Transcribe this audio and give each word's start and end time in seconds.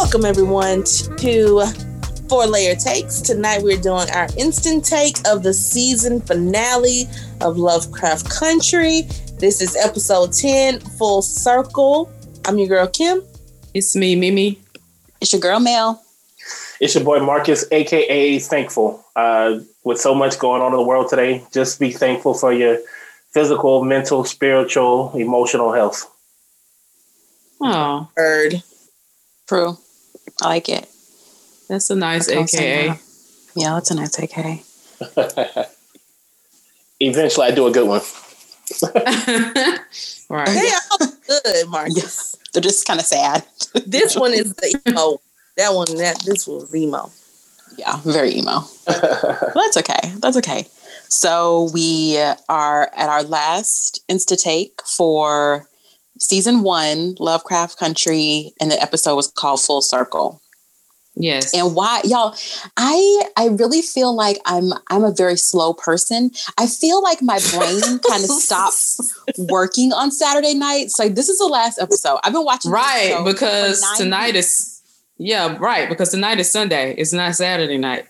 Welcome 0.00 0.24
everyone 0.24 0.84
to 0.84 1.64
Four 2.28 2.46
Layer 2.46 2.76
Takes. 2.76 3.20
Tonight 3.20 3.62
we're 3.64 3.80
doing 3.80 4.08
our 4.10 4.28
instant 4.38 4.84
take 4.84 5.16
of 5.26 5.42
the 5.42 5.52
season 5.52 6.20
finale 6.20 7.08
of 7.40 7.58
Lovecraft 7.58 8.30
Country. 8.30 9.02
This 9.40 9.60
is 9.60 9.74
episode 9.74 10.32
10, 10.32 10.78
Full 10.78 11.20
Circle. 11.20 12.10
I'm 12.46 12.58
your 12.58 12.68
girl 12.68 12.86
Kim. 12.86 13.24
It's 13.74 13.96
me, 13.96 14.14
Mimi. 14.14 14.60
It's 15.20 15.32
your 15.32 15.40
girl 15.40 15.58
Mel. 15.58 16.00
It's 16.80 16.94
your 16.94 17.02
boy 17.02 17.18
Marcus, 17.18 17.64
aka 17.72 18.38
Thankful. 18.38 19.04
Uh, 19.16 19.58
with 19.82 20.00
so 20.00 20.14
much 20.14 20.38
going 20.38 20.62
on 20.62 20.72
in 20.72 20.78
the 20.78 20.86
world 20.86 21.10
today, 21.10 21.44
just 21.52 21.80
be 21.80 21.90
thankful 21.90 22.34
for 22.34 22.52
your 22.52 22.78
physical, 23.32 23.82
mental, 23.82 24.24
spiritual, 24.24 25.12
emotional 25.16 25.72
health. 25.72 26.08
Oh, 27.60 28.08
Bird. 28.14 28.62
True. 29.48 29.76
I 30.42 30.48
like 30.48 30.68
it. 30.68 30.88
that's 31.68 31.90
a 31.90 31.96
nice 31.96 32.26
Don't 32.28 32.52
AKA. 32.54 32.88
that. 32.88 33.00
Yeah, 33.56 33.74
that's 33.74 33.90
a 33.90 33.94
nice 33.94 34.18
AKA. 34.18 34.62
Eventually, 37.00 37.46
I 37.46 37.50
do 37.52 37.66
a 37.66 37.70
good 37.70 37.86
one. 37.86 38.00
right. 40.28 40.46
They 40.48 40.70
all 40.90 40.98
good, 41.26 41.68
Marcus. 41.68 42.36
They're 42.52 42.62
just 42.62 42.86
kind 42.86 43.00
of 43.00 43.06
sad. 43.06 43.44
This 43.86 44.16
one 44.16 44.32
is 44.32 44.54
the 44.54 44.80
emo. 44.86 45.20
That 45.56 45.74
one, 45.74 45.96
that 45.96 46.22
this 46.24 46.46
was 46.46 46.74
emo. 46.74 47.10
Yeah, 47.76 47.96
very 48.04 48.34
emo. 48.36 48.60
That's 48.86 49.76
okay. 49.76 50.12
That's 50.18 50.36
okay. 50.38 50.66
So 51.08 51.70
we 51.72 52.18
are 52.48 52.90
at 52.94 53.08
our 53.08 53.22
last 53.22 54.02
Insta 54.08 54.40
take 54.40 54.82
for 54.84 55.68
season 56.20 56.62
one, 56.62 57.14
Lovecraft 57.18 57.78
Country, 57.78 58.52
and 58.60 58.70
the 58.70 58.80
episode 58.80 59.16
was 59.16 59.28
called 59.28 59.60
Full 59.60 59.82
Circle. 59.82 60.40
Yes. 61.20 61.52
and 61.52 61.74
why 61.74 62.00
y'all 62.04 62.32
i 62.76 63.24
i 63.36 63.48
really 63.48 63.82
feel 63.82 64.14
like 64.14 64.38
i'm 64.46 64.72
i'm 64.88 65.02
a 65.02 65.10
very 65.10 65.36
slow 65.36 65.74
person 65.74 66.30
i 66.58 66.68
feel 66.68 67.02
like 67.02 67.20
my 67.20 67.40
brain 67.50 67.80
kind 68.08 68.22
of 68.22 68.30
stops 68.30 69.20
working 69.36 69.92
on 69.92 70.12
saturday 70.12 70.54
nights 70.54 70.96
like 70.96 71.16
this 71.16 71.28
is 71.28 71.38
the 71.38 71.46
last 71.46 71.80
episode 71.80 72.20
i've 72.22 72.32
been 72.32 72.44
watching 72.44 72.70
right, 72.70 73.20
because 73.24 73.84
tonight 73.96 74.34
weeks. 74.34 74.60
is 74.60 74.78
yeah, 75.18 75.56
right, 75.58 75.88
because 75.88 76.10
tonight 76.10 76.38
is 76.38 76.50
Sunday. 76.50 76.94
It's 76.96 77.12
not 77.12 77.34
Saturday 77.34 77.76
night. 77.76 78.06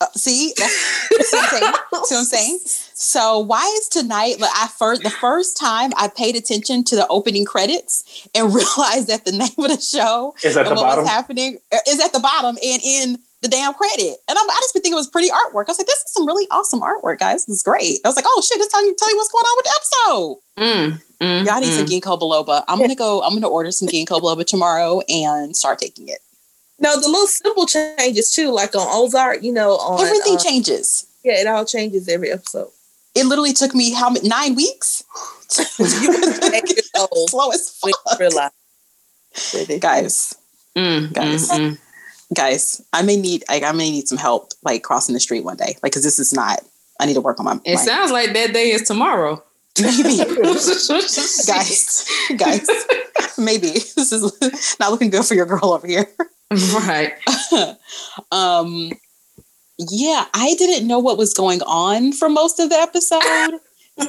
Uh, 0.00 0.06
see 0.14 0.52
that's, 0.56 1.08
that's 1.10 1.32
what 1.32 1.42
I'm 1.42 1.50
saying. 1.50 1.72
See 2.04 2.14
what 2.14 2.18
I'm 2.18 2.24
saying? 2.24 2.58
So 3.02 3.40
why 3.40 3.64
is 3.78 3.88
tonight? 3.88 4.38
Like 4.38 4.52
I 4.54 4.68
first, 4.68 5.02
the 5.02 5.10
first 5.10 5.56
time 5.56 5.90
I 5.96 6.06
paid 6.06 6.36
attention 6.36 6.84
to 6.84 6.94
the 6.94 7.04
opening 7.08 7.44
credits 7.44 8.28
and 8.32 8.46
realized 8.54 9.08
that 9.08 9.24
the 9.24 9.32
name 9.32 9.50
of 9.58 9.76
the 9.76 9.80
show 9.80 10.36
Is 10.44 10.56
at 10.56 10.66
the 10.66 10.70
what 10.70 10.82
bottom. 10.82 11.02
was 11.02 11.10
happening 11.12 11.58
uh, 11.72 11.78
is 11.88 11.98
at 11.98 12.12
the 12.12 12.20
bottom 12.20 12.56
and 12.64 12.80
in 12.84 13.18
the 13.40 13.48
damn 13.48 13.74
credit. 13.74 14.18
And 14.28 14.38
I'm, 14.38 14.48
I 14.48 14.56
just 14.60 14.72
been 14.72 14.82
thinking 14.82 14.96
it 14.96 15.02
was 15.02 15.08
pretty 15.08 15.30
artwork. 15.30 15.64
I 15.66 15.72
was 15.72 15.78
like, 15.78 15.88
this 15.88 15.98
is 15.98 16.12
some 16.12 16.28
really 16.28 16.46
awesome 16.52 16.80
artwork, 16.80 17.18
guys. 17.18 17.44
This 17.46 17.56
is 17.56 17.62
great. 17.64 17.98
I 18.04 18.08
was 18.08 18.14
like, 18.14 18.24
oh 18.28 18.40
shit, 18.40 18.60
it's 18.60 18.72
telling 18.72 18.86
you 18.86 18.94
tell 18.96 19.10
you 19.10 19.16
what's 19.16 19.32
going 19.32 19.42
on 19.42 19.56
with 19.58 19.64
the 19.66 19.74
episode. 19.76 20.38
Mm, 20.58 21.02
mm, 21.20 21.46
Y'all 21.46 21.60
need 21.60 21.72
some 21.72 21.86
mm. 21.86 22.00
ginkgo 22.00 22.20
biloba. 22.20 22.62
I'm 22.68 22.78
gonna 22.78 22.94
go. 22.94 23.20
I'm 23.22 23.34
gonna 23.34 23.48
order 23.48 23.72
some 23.72 23.88
ginkgo 23.88 24.20
biloba 24.20 24.46
tomorrow 24.46 25.00
and 25.08 25.56
start 25.56 25.80
taking 25.80 26.08
it. 26.08 26.20
No, 26.78 27.00
the 27.00 27.08
little 27.08 27.26
simple 27.26 27.66
changes 27.66 28.32
too, 28.32 28.52
like 28.52 28.76
on 28.76 28.86
Ozark, 28.88 29.42
you 29.42 29.52
know, 29.52 29.72
on 29.72 30.06
Everything 30.06 30.36
uh, 30.36 30.38
changes. 30.38 31.08
Yeah, 31.24 31.40
it 31.40 31.48
all 31.48 31.64
changes 31.64 32.08
every 32.08 32.30
episode. 32.30 32.70
It 33.14 33.26
literally 33.26 33.52
took 33.52 33.74
me 33.74 33.92
how 33.92 34.08
many 34.10 34.28
nine 34.28 34.54
weeks. 34.54 35.04
Slow 35.48 37.50
as 37.50 37.70
fuck. 37.78 38.52
Guys, 39.80 40.34
Mm, 40.76 41.12
Guys. 41.12 41.50
mm, 41.50 41.58
mm. 41.58 41.78
guys, 42.34 42.80
I 42.94 43.02
may 43.02 43.16
need 43.16 43.44
like 43.48 43.62
I 43.62 43.72
may 43.72 43.90
need 43.90 44.08
some 44.08 44.16
help 44.16 44.52
like 44.62 44.82
crossing 44.82 45.12
the 45.12 45.20
street 45.20 45.44
one 45.44 45.56
day. 45.58 45.76
Like, 45.82 45.92
cause 45.92 46.02
this 46.02 46.18
is 46.18 46.32
not. 46.32 46.60
I 46.98 47.04
need 47.06 47.14
to 47.14 47.20
work 47.20 47.38
on 47.38 47.44
my. 47.44 47.60
It 47.64 47.74
my- 47.74 47.80
sounds 47.80 48.10
like 48.10 48.32
that 48.32 48.54
day 48.54 48.70
is 48.70 48.82
tomorrow. 48.88 49.42
maybe, 49.80 50.18
guys. 50.18 51.46
guys, 51.46 52.08
guys, 52.36 52.68
maybe 53.38 53.68
this 53.70 54.12
is 54.12 54.76
not 54.80 54.90
looking 54.92 55.10
good 55.10 55.24
for 55.26 55.34
your 55.34 55.46
girl 55.46 55.72
over 55.72 55.86
here. 55.86 56.06
Right. 56.74 57.12
um 58.30 58.90
yeah 59.90 60.26
i 60.34 60.54
didn't 60.54 60.86
know 60.86 60.98
what 60.98 61.18
was 61.18 61.34
going 61.34 61.62
on 61.62 62.12
for 62.12 62.28
most 62.28 62.58
of 62.60 62.68
the 62.70 62.76
episode. 62.76 63.60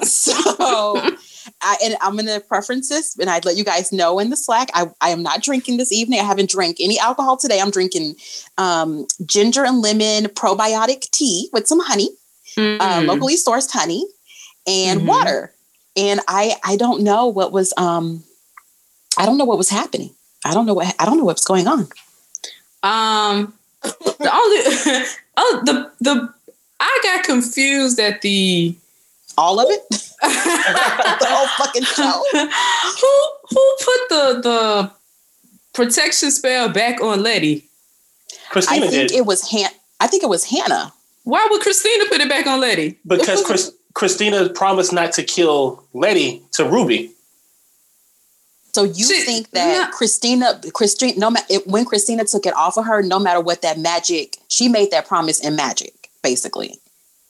So 0.04 0.34
I, 1.62 1.78
and 1.84 1.98
i'm 2.02 2.16
gonna 2.16 2.40
preference 2.40 2.88
this 2.90 3.18
and 3.20 3.30
i'd 3.30 3.44
let 3.44 3.58
you 3.58 3.66
guys 3.66 3.92
know 3.92 4.18
in 4.20 4.30
the 4.30 4.38
slack 4.38 4.70
I, 4.74 4.86
I 5.02 5.10
am 5.10 5.22
not 5.24 5.42
drinking 5.44 5.76
this 5.78 5.92
evening. 5.92 6.20
I 6.20 6.24
haven't 6.24 6.50
drank 6.50 6.78
any 6.80 6.98
alcohol 7.00 7.36
today. 7.38 7.60
I'm 7.60 7.70
drinking 7.72 8.16
um, 8.58 9.06
ginger 9.26 9.66
and 9.66 9.82
lemon 9.82 10.26
probiotic 10.26 11.10
tea 11.12 11.50
with 11.54 11.68
some 11.68 11.80
honey 11.82 12.10
uh, 12.58 12.62
Mm. 13.02 13.08
locally 13.08 13.36
sourced 13.36 13.72
honey 13.72 14.06
and 14.68 15.02
Mhm. 15.02 15.06
water. 15.08 15.54
And 15.98 16.22
i 16.28 16.56
i 16.64 16.76
don't 16.78 17.02
know 17.04 17.28
what 17.28 17.52
was 17.52 17.74
um 17.78 18.24
i 19.18 19.26
don't 19.26 19.38
know 19.38 19.46
what 19.46 19.58
was 19.58 19.70
happening. 19.70 20.12
I 20.46 20.54
don't 20.54 20.66
know 20.66 20.74
what 20.74 20.96
i 21.00 21.06
don't 21.06 21.18
know 21.18 21.26
what's 21.26 21.46
going 21.46 21.68
on. 21.68 21.88
Um, 22.84 23.54
the 23.82 24.30
only 24.34 25.06
oh 25.38 25.62
the 25.66 25.92
the 26.00 26.34
I 26.80 27.00
got 27.04 27.24
confused 27.24 28.00
at 28.00 28.22
the 28.22 28.76
all 29.38 29.60
of 29.60 29.68
it 29.70 29.82
the 29.90 31.26
whole 31.28 31.48
fucking 31.58 31.84
show 31.84 32.24
who 32.32 33.30
who 33.50 33.76
put 33.80 34.10
the 34.10 34.42
the 34.42 34.92
protection 35.74 36.32
spell 36.32 36.70
back 36.70 37.02
on 37.02 37.24
Letty? 37.24 37.68
Christina 38.50 38.86
I 38.86 38.90
think 38.90 39.10
did 39.10 39.18
it 39.18 39.26
was 39.26 39.50
Han. 39.50 39.70
I 40.00 40.08
think 40.08 40.24
it 40.24 40.30
was 40.30 40.46
Hannah. 40.46 40.94
Why 41.24 41.48
would 41.50 41.62
Christina 41.62 42.06
put 42.10 42.22
it 42.22 42.30
back 42.30 42.48
on 42.48 42.60
Letty? 42.60 43.00
because 43.08 43.44
Chris, 43.44 43.74
Christina 43.94 44.50
promised 44.50 44.94
not 44.94 45.14
to 45.14 45.24
kill 45.24 45.84
Letty 45.94 46.44
to 46.54 46.66
Ruby. 46.66 47.13
So 48.74 48.84
you 48.84 49.06
She- 49.06 49.22
think 49.22 49.52
that 49.52 49.90
no. 49.92 49.96
Christina, 49.98 50.60
Christine, 50.74 51.18
no 51.20 51.30
matter 51.30 51.56
when 51.66 51.86
Christina 51.86 52.26
took 52.26 52.46
it 52.46 52.56
off 52.56 52.78
of 52.78 52.86
her, 52.86 53.04
no 53.04 53.20
matter 53.20 53.40
what 53.40 53.62
that 53.62 53.78
magic, 53.78 54.38
she 54.48 54.68
made 54.68 54.90
that 54.92 55.08
promise 55.08 55.40
in 55.40 55.56
magic, 55.56 56.10
basically. 56.24 56.80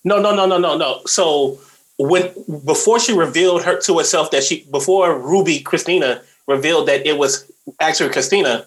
No, 0.05 0.19
no, 0.19 0.33
no, 0.33 0.45
no, 0.45 0.57
no, 0.57 0.77
no. 0.77 1.01
So 1.05 1.59
when 1.97 2.31
before 2.65 2.99
she 2.99 3.13
revealed 3.13 3.63
her 3.63 3.79
to 3.81 3.97
herself 3.97 4.31
that 4.31 4.43
she 4.43 4.65
before 4.71 5.17
Ruby 5.19 5.59
Christina 5.59 6.21
revealed 6.47 6.87
that 6.87 7.05
it 7.05 7.17
was 7.17 7.45
actually 7.79 8.09
Christina, 8.09 8.65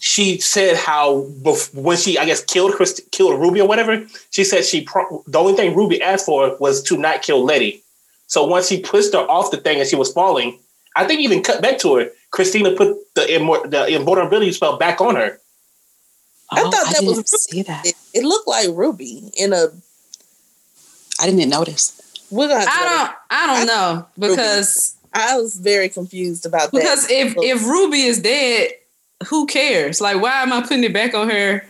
she 0.00 0.38
said 0.38 0.76
how 0.76 1.22
bef- 1.42 1.74
when 1.74 1.96
she 1.96 2.18
I 2.18 2.24
guess 2.24 2.42
killed 2.42 2.72
Christ- 2.74 3.00
killed 3.10 3.40
Ruby 3.40 3.60
or 3.60 3.66
whatever, 3.68 4.06
she 4.30 4.44
said 4.44 4.64
she 4.64 4.82
pro- 4.82 5.24
the 5.26 5.38
only 5.38 5.54
thing 5.54 5.74
Ruby 5.74 6.00
asked 6.00 6.26
for 6.26 6.56
was 6.60 6.82
to 6.84 6.96
not 6.96 7.22
kill 7.22 7.44
Letty. 7.44 7.82
So 8.28 8.44
once 8.46 8.68
he 8.68 8.78
pushed 8.80 9.12
her 9.14 9.28
off 9.28 9.50
the 9.50 9.56
thing 9.56 9.80
and 9.80 9.88
she 9.88 9.96
was 9.96 10.12
falling, 10.12 10.58
I 10.98 11.06
think 11.06 11.20
even 11.20 11.42
cut 11.42 11.62
back 11.62 11.78
to 11.80 11.94
her. 11.96 12.10
Christina 12.30 12.72
put 12.72 12.96
the 13.14 13.22
immor- 13.22 13.70
the 13.70 13.86
invulnerability 13.86 14.52
spell 14.52 14.76
back 14.76 15.00
on 15.00 15.14
her. 15.16 15.40
I 16.50 16.62
Oh, 16.62 16.70
thought 16.70 16.92
that 16.92 17.04
was 17.04 17.16
didn't 17.16 17.28
see 17.28 17.62
that. 17.62 17.86
It, 17.86 17.94
it 18.14 18.24
looked 18.24 18.48
like 18.48 18.68
Ruby 18.72 19.30
in 19.36 19.52
a. 19.52 19.68
I 21.20 21.26
didn't 21.30 21.48
notice. 21.48 21.92
We're 22.30 22.48
gonna. 22.48 22.64
I 22.68 22.84
don't 22.84 23.16
I 23.30 23.46
don't 23.46 23.66
know 23.66 24.06
because 24.18 24.96
I 25.14 25.38
was 25.38 25.54
very 25.56 25.88
confused 25.88 26.44
about 26.46 26.72
that. 26.72 26.78
because 26.78 27.10
if 27.10 27.34
if 27.38 27.64
Ruby 27.64 28.02
is 28.02 28.20
dead, 28.20 28.72
who 29.28 29.46
cares? 29.46 30.00
Like 30.00 30.20
why 30.20 30.42
am 30.42 30.52
I 30.52 30.62
putting 30.62 30.84
it 30.84 30.92
back 30.92 31.14
on 31.14 31.30
her? 31.30 31.64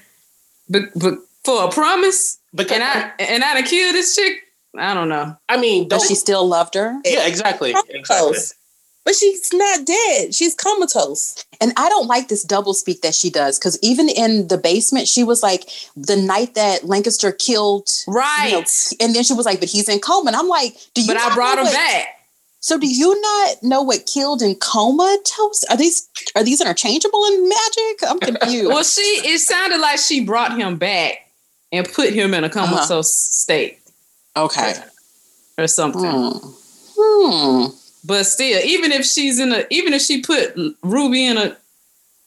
But 0.69 0.83
but 0.97 1.15
for 1.44 1.65
a 1.65 1.71
promise, 1.71 2.38
Because 2.55 2.72
and 2.72 2.83
I 2.84 3.12
and 3.21 3.44
I 3.44 3.61
to 3.61 3.67
kill 3.69 3.93
this 3.93 4.15
chick. 4.17 4.43
I 4.77 4.94
don't 4.94 5.09
know. 5.09 5.37
I 5.49 5.56
mean, 5.56 5.84
But 5.88 5.99
don't 5.99 6.09
she 6.09 6.15
still 6.15 6.47
loved 6.47 6.75
her. 6.75 7.00
yeah, 7.05 7.27
exactly, 7.27 7.75
exactly. 7.88 8.38
Comatose. 9.08 9.14
But 9.14 9.14
she's 9.14 9.52
not 9.52 9.87
dead. 9.87 10.34
She's 10.34 10.55
comatose. 10.55 11.44
And 11.60 11.72
I 11.76 11.88
don't 11.88 12.06
like 12.06 12.28
this 12.28 12.44
double 12.44 12.75
speak 12.75 13.00
that 13.02 13.14
she 13.14 13.31
does 13.31 13.58
because 13.58 13.78
even 13.82 14.08
in 14.08 14.49
the 14.49 14.58
basement, 14.58 15.08
she 15.08 15.25
was 15.25 15.43
like, 15.43 15.69
the 15.96 16.16
night 16.16 16.55
that 16.55 16.84
Lancaster 16.84 17.32
killed. 17.32 17.88
you 18.06 18.12
know, 18.14 18.20
Right. 18.20 18.64
and 19.00 19.14
then 19.14 19.25
she 19.25 19.32
was 19.34 19.46
like, 19.46 19.60
but 19.60 19.69
he's 19.69 19.88
in 19.88 20.00
coma. 20.00 20.28
And 20.28 20.37
I'm 20.37 20.49
like, 20.49 20.75
do 20.94 21.02
you 21.02 21.08
but 21.08 21.16
I 21.16 21.34
brought 21.34 21.58
him 21.58 21.64
what- 21.64 21.75
back. 21.75 22.14
So 22.60 22.76
do 22.76 22.88
you 22.88 23.19
not 23.20 23.62
know 23.62 23.82
what 23.82 24.05
killed 24.05 24.43
in 24.43 24.56
coma 24.56 25.16
tells? 25.25 25.64
Are 25.70 25.76
these 25.76 26.08
are 26.34 26.43
these 26.43 26.60
interchangeable 26.60 27.25
in 27.26 27.49
magic? 27.49 27.99
I'm 28.06 28.19
confused. 28.19 28.66
Well, 28.66 28.82
she 28.82 29.00
it 29.00 29.38
sounded 29.38 29.78
like 29.81 30.00
she 30.00 30.25
brought 30.25 30.56
him 30.58 30.76
back 30.76 31.19
and 31.70 31.88
put 31.88 32.12
him 32.12 32.34
in 32.34 32.43
a 32.43 32.50
comatose 32.50 32.90
Uh-huh. 32.90 33.02
state 33.02 33.78
okay. 34.37 34.75
or 35.56 35.69
something. 35.69 36.02
Hmm. 36.02 36.38
Hmm. 36.99 37.66
But 38.05 38.25
still, 38.25 38.61
even 38.65 38.93
if 38.93 39.05
she's 39.05 39.39
in 39.39 39.53
a, 39.53 39.65
even 39.71 39.93
if 39.93 40.03
she 40.03 40.23
put 40.23 40.55
Ruby 40.83 41.27
in 41.27 41.37
a 41.37 41.56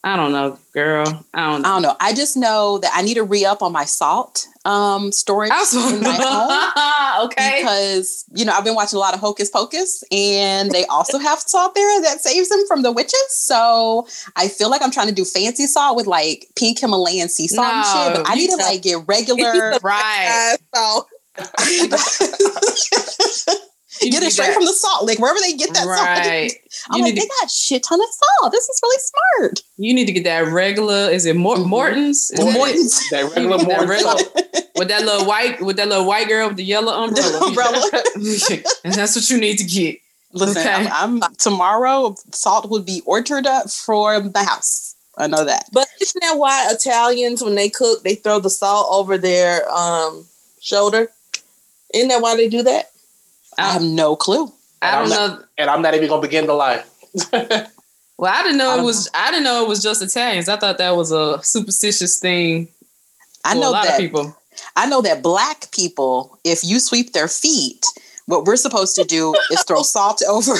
I 0.04 0.16
don't 0.16 0.32
know, 0.32 0.58
girl. 0.74 1.24
I 1.32 1.50
don't. 1.52 1.64
I 1.64 1.68
don't 1.68 1.82
know. 1.82 1.94
I 2.00 2.12
just 2.12 2.36
know 2.36 2.78
that 2.78 2.90
I 2.92 3.02
need 3.02 3.14
to 3.14 3.22
re 3.22 3.44
up 3.44 3.62
on 3.62 3.72
my 3.72 3.84
salt 3.84 4.48
um 4.64 5.10
storage 5.12 5.50
in 5.50 6.02
my 6.02 6.16
home 6.20 7.26
okay. 7.26 7.60
because 7.60 8.24
you 8.32 8.44
know 8.44 8.52
I've 8.52 8.64
been 8.64 8.74
watching 8.76 8.96
a 8.96 9.00
lot 9.00 9.14
of 9.14 9.20
Hocus 9.20 9.48
Pocus, 9.48 10.02
and 10.10 10.72
they 10.72 10.84
also 10.86 11.18
have 11.18 11.38
salt 11.40 11.76
there 11.76 12.02
that 12.02 12.20
saves 12.20 12.48
them 12.48 12.64
from 12.66 12.82
the 12.82 12.90
witches. 12.90 13.26
So 13.30 14.08
I 14.34 14.48
feel 14.48 14.70
like 14.70 14.82
I'm 14.82 14.90
trying 14.90 15.08
to 15.08 15.14
do 15.14 15.24
fancy 15.24 15.66
salt 15.66 15.96
with 15.96 16.08
like 16.08 16.48
pink 16.56 16.80
Himalayan 16.80 17.28
sea 17.28 17.46
salt 17.46 17.72
and 17.72 17.86
shit, 17.86 18.24
but 18.24 18.30
I 18.30 18.34
need 18.34 18.50
to 18.50 18.56
like 18.56 18.82
get 18.82 18.98
regular. 19.06 19.78
right. 19.84 20.56
So 20.74 21.06
You 21.64 21.88
get 24.10 24.22
it 24.22 24.32
straight 24.32 24.46
that- 24.48 24.54
from 24.54 24.64
the 24.64 24.72
salt 24.72 25.04
lick, 25.04 25.18
wherever 25.18 25.38
they 25.40 25.52
get 25.54 25.72
that 25.74 25.86
Right. 25.86 26.50
salt. 26.50 26.88
I'm 26.90 26.98
You 26.98 27.04
like, 27.04 27.14
they 27.14 27.20
to- 27.22 27.32
got 27.40 27.50
shit 27.50 27.82
ton 27.82 28.00
of 28.00 28.08
salt. 28.10 28.52
This 28.52 28.68
is 28.68 28.80
really 28.82 29.02
smart. 29.38 29.62
You 29.76 29.94
need 29.94 30.06
to 30.06 30.12
get 30.12 30.24
that 30.24 30.46
regular. 30.52 31.10
Is 31.10 31.26
it 31.26 31.36
Mort- 31.36 31.58
Mhm. 31.58 31.66
Morton's? 31.66 32.30
Is? 32.30 32.40
Morton's 32.40 33.08
That 33.10 33.24
regular 33.34 33.58
That 33.58 33.66
more 33.66 33.86
regular- 33.86 34.22
with 34.76 34.88
that 34.88 35.04
little 35.04 35.26
white 35.26 35.60
with 35.60 35.76
that 35.76 35.88
little 35.88 36.04
white 36.06 36.28
girl 36.28 36.48
with 36.48 36.56
the 36.56 36.64
yellow 36.64 36.92
umbrella. 37.04 37.46
umbrella. 37.46 37.90
and 38.84 38.94
that's 38.94 39.14
what 39.16 39.28
you 39.30 39.38
need 39.38 39.58
to 39.58 39.64
get. 39.64 39.98
Listen, 40.34 40.62
Okay. 40.62 40.88
I'm, 40.90 41.22
I'm 41.22 41.34
tomorrow. 41.36 42.16
Salt 42.32 42.70
would 42.70 42.86
be 42.86 43.02
ordered 43.04 43.46
up 43.46 43.70
for 43.70 44.18
the 44.18 44.42
house. 44.44 44.94
I 45.18 45.26
know 45.26 45.44
that. 45.44 45.66
But 45.72 45.88
isn't 46.00 46.20
that 46.22 46.38
why 46.38 46.68
Italians, 46.70 47.42
when 47.44 47.54
they 47.54 47.68
cook, 47.68 48.02
they 48.02 48.14
throw 48.14 48.38
the 48.38 48.48
salt 48.48 48.88
over 48.90 49.18
their 49.18 49.70
um, 49.70 50.24
shoulder? 50.58 51.10
Isn't 51.92 52.08
that 52.08 52.22
why 52.22 52.34
they 52.34 52.48
do 52.48 52.62
that? 52.62 52.91
I 53.58 53.72
have 53.72 53.82
no 53.82 54.16
clue. 54.16 54.52
I 54.80 54.98
don't 55.00 55.10
know. 55.10 55.44
and 55.58 55.70
I'm 55.70 55.82
not 55.82 55.94
even 55.94 56.08
gonna 56.08 56.22
begin 56.22 56.46
to 56.46 56.54
lie. 56.54 56.82
Well, 58.18 58.32
I 58.32 58.44
didn't 58.44 58.58
know 58.58 58.70
I 58.70 58.78
it 58.78 58.84
was. 58.84 59.10
I 59.14 59.30
didn't 59.32 59.42
know 59.42 59.64
it 59.64 59.68
was 59.68 59.82
just 59.82 60.00
Italians. 60.00 60.48
I 60.48 60.56
thought 60.56 60.78
that 60.78 60.94
was 60.94 61.10
a 61.10 61.42
superstitious 61.42 62.20
thing 62.20 62.68
I 63.44 63.54
know 63.54 63.70
a 63.70 63.72
lot 63.72 63.84
that 63.84 63.94
of 63.94 63.98
people. 63.98 64.36
I 64.76 64.86
know 64.86 65.00
that 65.02 65.22
black 65.22 65.72
people, 65.72 66.38
if 66.44 66.62
you 66.62 66.78
sweep 66.78 67.14
their 67.14 67.26
feet, 67.26 67.84
what 68.32 68.46
we're 68.46 68.56
supposed 68.56 68.96
to 68.96 69.04
do 69.04 69.34
is 69.50 69.62
throw 69.64 69.82
salt 69.82 70.22
over 70.26 70.54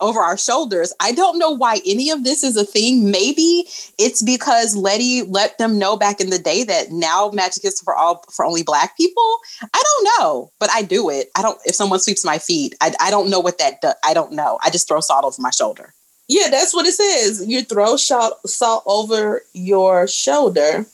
over 0.00 0.20
our 0.20 0.38
shoulders. 0.38 0.92
I 1.00 1.12
don't 1.12 1.38
know 1.38 1.50
why 1.50 1.80
any 1.84 2.10
of 2.10 2.22
this 2.22 2.44
is 2.44 2.56
a 2.56 2.64
thing. 2.64 3.10
Maybe 3.10 3.64
it's 3.98 4.22
because 4.22 4.76
Letty 4.76 5.22
let 5.22 5.58
them 5.58 5.78
know 5.78 5.96
back 5.96 6.20
in 6.20 6.30
the 6.30 6.38
day 6.38 6.62
that 6.62 6.92
now 6.92 7.30
magic 7.34 7.64
is 7.64 7.80
for 7.80 7.96
all 7.96 8.24
for 8.30 8.44
only 8.44 8.62
black 8.62 8.96
people. 8.96 9.38
I 9.62 9.82
don't 9.82 10.08
know, 10.18 10.52
but 10.60 10.70
I 10.70 10.82
do 10.82 11.10
it. 11.10 11.30
I 11.36 11.42
don't. 11.42 11.58
If 11.64 11.74
someone 11.74 11.98
sweeps 11.98 12.24
my 12.24 12.38
feet, 12.38 12.76
I, 12.80 12.94
I 13.00 13.10
don't 13.10 13.28
know 13.28 13.40
what 13.40 13.58
that 13.58 13.80
does. 13.80 13.94
I 14.04 14.14
don't 14.14 14.32
know. 14.32 14.58
I 14.62 14.70
just 14.70 14.86
throw 14.86 15.00
salt 15.00 15.24
over 15.24 15.42
my 15.42 15.50
shoulder. 15.50 15.92
Yeah, 16.28 16.48
that's 16.50 16.74
what 16.74 16.86
it 16.86 16.92
says. 16.92 17.44
You 17.46 17.62
throw 17.62 17.96
salt, 17.96 18.48
salt 18.48 18.84
over 18.86 19.42
your 19.54 20.06
shoulder. 20.06 20.86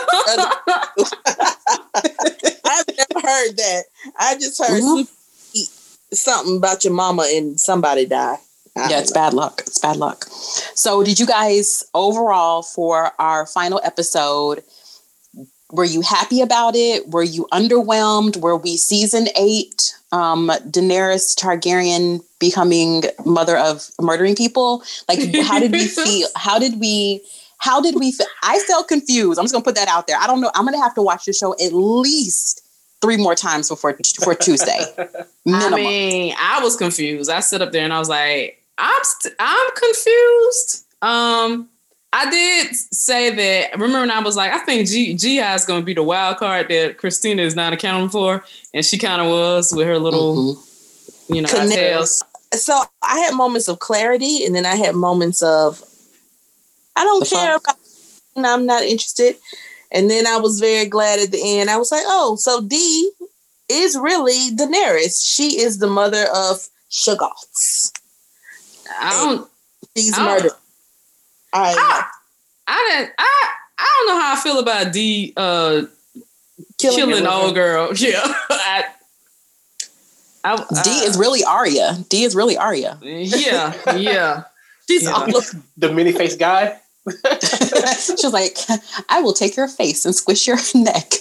I've 2.65 2.85
never 2.97 3.27
heard 3.27 3.57
that. 3.57 3.83
I 4.19 4.35
just 4.35 4.57
heard 4.59 4.81
Mhm. 4.81 5.07
something 6.13 6.57
about 6.57 6.83
your 6.83 6.93
mama 6.93 7.27
and 7.33 7.59
somebody 7.59 8.05
die. 8.05 8.37
I 8.77 8.89
yeah, 8.89 8.99
it's 8.99 9.11
bad 9.11 9.33
luck. 9.33 9.63
It's 9.67 9.79
bad 9.79 9.97
luck. 9.97 10.25
So, 10.75 11.03
did 11.03 11.19
you 11.19 11.25
guys 11.25 11.83
overall 11.93 12.63
for 12.63 13.11
our 13.19 13.45
final 13.45 13.81
episode? 13.83 14.63
Were 15.71 15.85
you 15.85 16.01
happy 16.01 16.41
about 16.41 16.75
it? 16.75 17.09
Were 17.09 17.23
you 17.23 17.47
underwhelmed? 17.51 18.37
Were 18.37 18.55
we 18.57 18.77
season 18.77 19.27
eight? 19.37 19.93
Um, 20.13 20.49
Daenerys 20.69 21.35
Targaryen 21.35 22.21
becoming 22.39 23.03
mother 23.25 23.57
of 23.57 23.89
murdering 23.99 24.35
people. 24.35 24.83
Like, 25.07 25.19
how 25.43 25.59
did 25.59 25.71
we 25.71 25.87
feel? 26.03 26.27
How 26.35 26.59
did 26.59 26.79
we? 26.79 27.21
How 27.61 27.79
did 27.79 27.95
we? 27.95 28.11
Feel? 28.11 28.25
I 28.43 28.59
felt 28.67 28.87
confused. 28.87 29.37
I'm 29.39 29.45
just 29.45 29.53
gonna 29.53 29.63
put 29.63 29.75
that 29.75 29.87
out 29.87 30.07
there. 30.07 30.17
I 30.19 30.25
don't 30.27 30.41
know. 30.41 30.51
I'm 30.55 30.65
gonna 30.65 30.81
have 30.81 30.95
to 30.95 31.01
watch 31.01 31.25
the 31.25 31.33
show 31.33 31.53
at 31.53 31.73
least 31.73 32.61
three 33.01 33.17
more 33.17 33.35
times 33.35 33.69
before 33.69 33.95
for 34.23 34.33
Tuesday. 34.35 34.79
I 35.47 35.69
mean, 35.69 36.35
I 36.39 36.59
was 36.63 36.75
confused. 36.75 37.29
I 37.29 37.39
stood 37.39 37.61
up 37.61 37.71
there 37.71 37.83
and 37.83 37.93
I 37.93 37.99
was 37.99 38.09
like, 38.09 38.63
I'm 38.77 39.03
st- 39.03 39.35
I'm 39.39 39.69
confused. 39.75 40.85
Um, 41.03 41.69
I 42.13 42.29
did 42.29 42.75
say 42.75 43.29
that. 43.33 43.73
Remember 43.73 43.99
when 44.01 44.11
I 44.11 44.19
was 44.21 44.35
like, 44.35 44.51
I 44.51 44.59
think 44.59 44.87
G 44.87 45.13
Gi 45.13 45.37
is 45.39 45.65
going 45.65 45.81
to 45.81 45.85
be 45.85 45.93
the 45.93 46.03
wild 46.03 46.37
card 46.37 46.67
that 46.69 46.97
Christina 46.97 47.43
is 47.43 47.55
not 47.55 47.73
accounting 47.73 48.09
for, 48.09 48.43
and 48.73 48.83
she 48.85 48.97
kind 48.97 49.21
of 49.21 49.27
was 49.29 49.71
with 49.73 49.85
her 49.87 49.97
little, 49.99 50.55
Mhm. 50.55 51.35
you 51.35 51.41
know, 51.41 51.47
Connect- 51.49 51.71
tails. 51.73 52.21
so 52.53 52.81
I 53.03 53.19
had 53.19 53.33
moments 53.35 53.67
of 53.67 53.79
clarity, 53.79 54.45
and 54.45 54.55
then 54.55 54.65
I 54.65 54.75
had 54.75 54.95
moments 54.95 55.41
of 55.41 55.81
I 56.95 57.03
don't 57.03 57.19
The 57.21 57.25
care 57.35 57.53
fuck? 57.53 57.63
about. 57.63 57.77
And 58.35 58.47
I'm 58.47 58.65
not 58.65 58.83
interested. 58.83 59.35
And 59.91 60.09
then 60.09 60.25
I 60.25 60.37
was 60.37 60.59
very 60.59 60.85
glad 60.85 61.19
at 61.19 61.31
the 61.31 61.41
end. 61.59 61.69
I 61.69 61.77
was 61.77 61.91
like, 61.91 62.03
oh, 62.05 62.35
so 62.37 62.61
D 62.61 63.11
is 63.69 63.97
really 63.97 64.49
Daenerys. 64.55 65.21
She 65.25 65.59
is 65.59 65.79
the 65.79 65.87
mother 65.87 66.25
of 66.33 66.67
Shoggoths. 66.89 67.91
I 68.99 69.09
don't. 69.25 69.49
She's 69.95 70.17
murdered. 70.17 70.51
I 71.53 71.73
I, 71.77 72.03
I 72.67 72.95
didn't. 72.99 73.13
I 73.17 73.51
I 73.79 73.87
don't 73.97 74.07
know 74.15 74.21
how 74.21 74.33
I 74.33 74.39
feel 74.41 74.59
about 74.59 74.93
D 74.93 75.33
uh, 75.35 75.83
killing, 76.77 76.97
killing 77.09 77.27
old 77.27 77.55
girl. 77.55 77.91
Yeah. 77.97 78.21
I, 78.23 78.85
I, 80.43 80.55
D 80.55 80.89
I- 80.89 81.03
is 81.05 81.17
really 81.17 81.43
Arya. 81.43 81.97
D 82.09 82.23
is 82.23 82.35
really 82.35 82.57
Arya. 82.57 82.97
Yeah, 83.01 83.73
yeah. 83.95 84.43
She's 84.89 85.03
Yeah. 85.03 85.11
all 85.11 85.37
of 85.37 85.45
The 85.77 85.91
mini 85.93 86.11
face 86.11 86.35
guy. 86.35 86.79
She's 87.99 88.31
like, 88.31 88.57
I 89.09 89.21
will 89.21 89.33
take 89.33 89.55
your 89.55 89.67
face 89.67 90.05
and 90.05 90.15
squish 90.15 90.47
your 90.47 90.57
neck. 90.75 91.13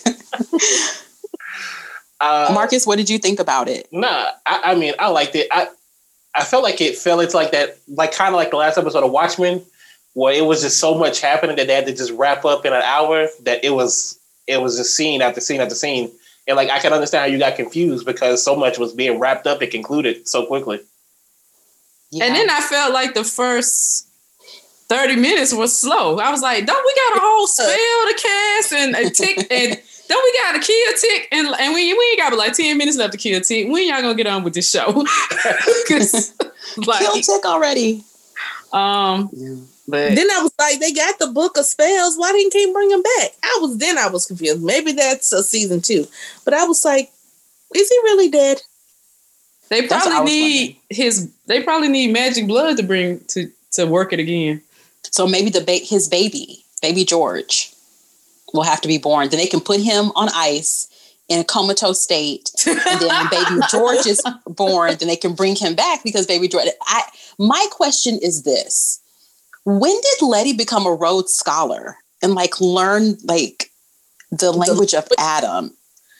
Uh, 2.21 2.51
Marcus, 2.53 2.87
what 2.87 2.97
did 2.97 3.09
you 3.09 3.19
think 3.19 3.41
about 3.41 3.69
it? 3.69 3.89
Nah, 3.91 4.31
I, 4.47 4.61
I 4.65 4.75
mean, 4.75 4.93
I 4.99 5.09
liked 5.09 5.35
it. 5.35 5.49
I 5.51 5.69
I 6.35 6.45
felt 6.45 6.63
like 6.63 6.81
it 6.81 6.97
fell 6.97 7.21
into 7.21 7.37
like 7.37 7.53
that, 7.53 7.79
like 7.89 8.13
kind 8.13 8.35
of 8.35 8.37
like 8.37 8.51
the 8.51 8.57
last 8.57 8.77
episode 8.77 9.03
of 9.03 9.11
Watchmen, 9.11 9.65
where 10.13 10.35
it 10.35 10.45
was 10.45 10.63
just 10.63 10.79
so 10.79 10.95
much 10.95 11.21
happening 11.21 11.57
that 11.57 11.67
they 11.67 11.75
had 11.75 11.87
to 11.87 11.95
just 11.95 12.13
wrap 12.13 12.45
up 12.45 12.67
in 12.67 12.73
an 12.73 12.83
hour. 12.83 13.29
That 13.45 13.65
it 13.65 13.71
was 13.71 14.19
it 14.47 14.61
was 14.61 14.77
just 14.77 14.95
scene 14.95 15.23
after 15.23 15.41
scene 15.41 15.63
after 15.63 15.75
scene, 15.75 16.13
and 16.47 16.57
like 16.57 16.69
I 16.69 16.79
can 16.79 16.93
understand 16.93 17.23
how 17.23 17.27
you 17.27 17.39
got 17.39 17.57
confused 17.57 18.05
because 18.05 18.45
so 18.45 18.55
much 18.55 18.79
was 18.79 18.93
being 18.93 19.19
wrapped 19.19 19.47
up 19.47 19.63
and 19.63 19.71
concluded 19.71 20.29
so 20.29 20.45
quickly. 20.45 20.81
Yeah. 22.11 22.25
And 22.25 22.35
then 22.35 22.51
I 22.51 22.61
felt 22.61 22.93
like 22.93 23.15
the 23.15 23.25
first 23.25 24.10
30 24.91 25.17
minutes 25.17 25.55
was 25.55 25.79
slow. 25.79 26.19
I 26.19 26.31
was 26.33 26.43
like, 26.43 26.67
don't 26.67 26.85
we 26.85 26.95
got 26.95 27.17
a 27.17 27.21
whole 27.21 27.47
spell 27.47 27.69
to 27.69 28.15
cast 28.21 28.73
and 28.73 28.97
a 28.97 29.09
tick 29.09 29.47
and 29.51 29.81
don't 30.09 30.25
we 30.25 30.39
got 30.43 30.53
to 30.53 30.59
kill 30.61 30.95
tick 31.01 31.29
and 31.31 31.47
and 31.47 31.73
we, 31.75 31.95
we 31.95 32.05
ain't 32.11 32.19
got 32.19 32.31
but 32.31 32.39
like 32.41 32.55
10 32.55 32.77
minutes 32.77 32.97
left 32.99 33.13
to 33.13 33.19
kill 33.19 33.41
tick. 33.41 33.69
When 33.71 33.87
y'all 33.87 34.03
gonna 34.03 34.17
get 34.17 34.27
on 34.27 34.43
with 34.43 34.53
this 34.55 34.69
show? 34.69 34.93
'Cause, 35.89 36.35
like, 36.77 36.99
kill 37.01 37.15
Tick 37.15 37.45
already. 37.47 38.03
um, 38.73 39.31
but 39.87 40.15
Then 40.17 40.29
I 40.31 40.41
was 40.43 40.53
like, 40.59 40.81
they 40.81 40.93
got 40.93 41.19
the 41.21 41.29
book 41.29 41.57
of 41.57 41.65
spells. 41.67 42.17
Why 42.17 42.33
didn't 42.33 42.53
King 42.53 42.73
bring 42.73 42.91
him 42.91 43.03
back? 43.03 43.31
I 43.45 43.59
was 43.61 43.79
then 43.79 43.97
I 43.97 44.09
was 44.09 44.27
confused. 44.27 44.61
Maybe 44.63 44.91
that's 44.93 45.33
a 45.33 45.43
season 45.45 45.81
two. 45.83 46.07
But 46.45 46.55
I 46.55 46.65
was 46.65 46.85
like, 46.85 47.11
is 47.75 47.89
he 47.89 47.97
really 48.05 48.29
dead? 48.29 48.61
they 49.69 49.83
That's 49.87 50.05
what 50.05 50.13
I 50.13 50.17
probably 50.17 50.33
was 50.33 50.33
need 50.33 50.77
his. 50.91 51.31
They 51.47 51.63
probably 51.63 51.89
need 51.89 52.13
magic 52.13 52.49
blood 52.49 52.77
to 52.79 52.83
bring 52.83 53.21
to 53.29 53.51
to 53.73 53.85
work 53.87 54.13
it 54.13 54.19
again. 54.19 54.63
So 55.05 55.27
maybe 55.27 55.51
the 55.51 55.61
ba- 55.61 55.85
his 55.85 56.09
baby, 56.09 56.65
baby 56.83 57.05
George, 57.05 57.73
will 58.53 58.63
have 58.63 58.81
to 58.83 58.89
be 58.89 58.99
born. 58.99 59.29
Then 59.29 59.39
they 59.39 59.47
can 59.47 59.61
put 59.61 59.81
him 59.81 60.13
on 60.15 60.29
ice 60.35 60.87
in 61.29 61.39
a 61.39 61.45
comatose 61.45 62.03
state, 62.03 62.51
and 62.67 63.01
then 63.01 63.27
baby 63.31 63.61
George 63.71 64.07
is 64.07 64.21
born, 64.47 64.97
then 64.99 65.09
they 65.09 65.17
can 65.17 65.35
bring 65.35 65.55
him 65.55 65.75
back 65.75 66.03
because 66.03 66.27
baby 66.27 66.49
George. 66.49 66.67
I 66.83 67.03
my 67.39 67.67
question 67.71 68.19
is 68.21 68.43
this: 68.43 69.01
When 69.65 69.95
did 69.95 70.27
Letty 70.27 70.53
become 70.53 70.87
a 70.87 70.95
Rhodes 70.95 71.35
Scholar 71.35 71.97
and 72.23 72.35
like 72.35 72.61
learn 72.61 73.17
like 73.25 73.71
the 74.31 74.53
language 74.53 74.95
of 74.95 75.09
Adam? 75.19 75.77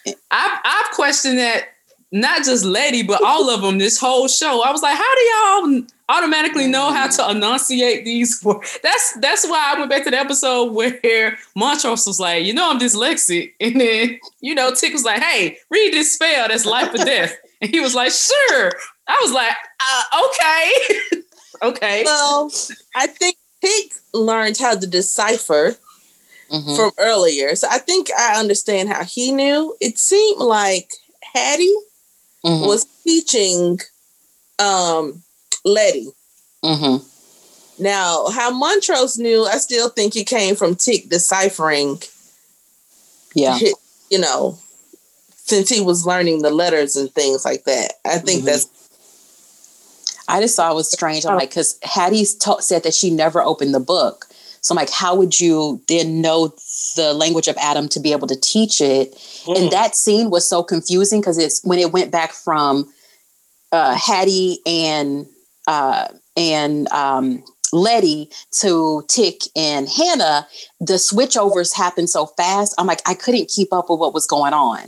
I've 0.07 0.59
I've 0.65 0.91
questioned 0.93 1.39
that 1.39 1.65
not 2.13 2.45
just 2.45 2.65
Letty, 2.65 3.03
but 3.03 3.23
all 3.25 3.51
of 3.51 3.63
them 3.63 3.79
this 3.79 3.99
whole 3.99 4.27
show. 4.29 4.63
I 4.63 4.73
was 4.73 4.83
like, 4.83 4.97
how 4.97 5.15
do 5.15 5.23
y'all 5.23 5.83
automatically 6.09 6.67
know 6.67 6.93
how 6.93 7.07
to 7.07 7.31
enunciate 7.31 8.05
these 8.05 8.41
words? 8.45 8.79
That's 8.83 9.15
that's 9.21 9.47
why 9.47 9.73
I 9.75 9.79
went 9.79 9.91
back 9.91 10.05
to 10.05 10.11
the 10.11 10.19
episode 10.19 10.73
where 10.73 11.39
Montrose 11.55 12.07
was 12.07 12.19
like, 12.21 12.45
you 12.45 12.53
know, 12.53 12.71
I'm 12.71 12.79
dyslexic, 12.79 13.53
and 13.61 13.81
then 13.81 14.19
you 14.41 14.55
know, 14.55 14.75
Tick 14.75 14.93
was 14.93 15.05
like, 15.05 15.23
hey, 15.23 15.59
read 15.71 15.93
this 15.93 16.13
spell 16.13 16.49
that's 16.49 16.67
life 16.67 16.93
or 16.95 16.99
death, 17.05 17.37
and 17.61 17.71
he 17.71 17.81
was 17.81 17.95
like, 17.95 18.13
sure. 18.13 18.73
I 19.09 19.19
was 19.23 19.33
like, 19.33 19.53
uh, 19.53 20.25
okay, 20.27 21.21
okay. 21.63 22.03
Well, 22.05 22.51
I 22.95 23.07
think 23.09 23.37
Pig 23.61 23.93
learned 24.15 24.57
how 24.59 24.75
to 24.77 24.87
decipher 24.87 25.77
Mhm. 26.51 26.75
from 26.77 26.91
earlier. 26.99 27.55
So 27.55 27.69
I 27.71 27.79
think 27.79 28.09
I 28.19 28.39
understand 28.41 28.89
how 28.89 29.05
he 29.05 29.31
knew. 29.31 29.77
It 29.81 29.99
seemed 29.99 30.41
like 30.41 30.93
Hattie 31.35 31.73
Mhm. 32.45 32.67
was 32.67 32.87
teaching 33.05 33.81
um 34.59 35.23
Letty 35.65 36.09
Mm-hmm. 36.65 37.07
Now, 37.83 38.27
how 38.29 38.51
Montrose 38.51 39.17
knew, 39.17 39.47
I 39.47 39.57
still 39.57 39.89
think 39.89 40.15
it 40.15 40.27
came 40.27 40.55
from 40.55 40.75
Tick 40.75 41.09
deciphering. 41.09 42.03
Yeah. 43.35 43.59
hi- 43.59 43.73
You 44.11 44.19
know, 44.19 44.59
since 45.47 45.69
he 45.71 45.81
was 45.81 46.05
learning 46.05 46.43
the 46.43 46.51
letters 46.51 46.97
and 46.97 47.11
things 47.15 47.45
like 47.47 47.65
that. 47.65 47.95
I 48.05 48.19
think 48.19 48.43
Mhm. 48.43 48.47
that's 48.47 48.67
I 50.29 50.41
just 50.41 50.55
thought 50.57 50.71
it 50.73 50.77
was 50.77 50.91
strange. 50.91 51.25
I'm 51.27 51.37
like, 51.37 51.49
because 51.51 51.77
Hattie 51.83 52.27
ta- 52.39 52.61
said 52.61 52.83
that 52.85 52.95
she 52.95 53.11
never 53.11 53.43
opened 53.43 53.75
the 53.75 53.81
book. 53.81 54.29
So 54.61 54.73
I'm 54.73 54.77
like, 54.77 54.91
how 54.91 55.15
would 55.17 55.41
you 55.41 55.81
then 55.89 56.21
know 56.21 56.55
the 56.95 57.13
language 57.13 57.49
of 57.49 57.57
Adam 57.59 57.89
to 57.91 58.01
be 58.01 58.13
able 58.13 58.27
to 58.29 58.39
teach 58.41 58.81
it? 58.81 59.15
Mm. 59.45 59.59
And 59.59 59.73
that 59.73 59.95
scene 59.95 60.31
was 60.31 60.49
so 60.49 60.63
confusing 60.63 61.21
because 61.21 61.39
it's 61.39 61.63
when 61.65 61.79
it 61.79 61.93
went 61.93 62.11
back 62.11 62.33
from 62.33 62.93
uh, 63.73 63.95
Hattie 63.95 64.59
and 64.67 65.27
uh, 65.67 66.09
and 66.37 66.89
um, 66.93 67.45
Letty 67.73 68.31
to 68.61 69.05
Tick 69.09 69.43
and 69.55 69.89
Hannah, 69.89 70.47
the 70.81 70.95
switchovers 70.95 71.75
happened 71.75 72.11
so 72.11 72.27
fast. 72.27 72.75
I'm 72.79 72.87
like, 72.87 73.03
I 73.07 73.15
couldn't 73.15 73.49
keep 73.49 73.73
up 73.73 73.89
with 73.89 74.01
what 74.01 74.15
was 74.15 74.27
going 74.27 74.53
on. 74.53 74.81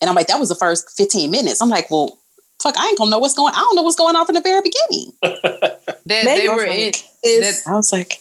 And 0.00 0.08
I'm 0.08 0.14
like, 0.14 0.26
that 0.28 0.40
was 0.40 0.48
the 0.48 0.54
first 0.54 0.90
15 0.96 1.30
minutes. 1.30 1.60
I'm 1.60 1.68
like, 1.68 1.90
well, 1.90 2.18
fuck, 2.62 2.76
I 2.78 2.88
ain't 2.88 2.98
gonna 2.98 3.10
know 3.10 3.18
what's 3.18 3.34
going. 3.34 3.52
I 3.54 3.58
don't 3.58 3.76
know 3.76 3.82
what's 3.82 3.96
going 3.96 4.16
on 4.16 4.24
from 4.26 4.34
the 4.34 4.40
very 4.40 4.62
beginning. 4.62 5.12
That 6.04 6.24
Maybe 6.24 6.40
they 6.42 6.48
were 6.48 6.66
from- 6.66 6.70
in 6.70 6.92
is 7.22 7.62
I 7.64 7.74
was 7.74 7.92
like, 7.92 8.18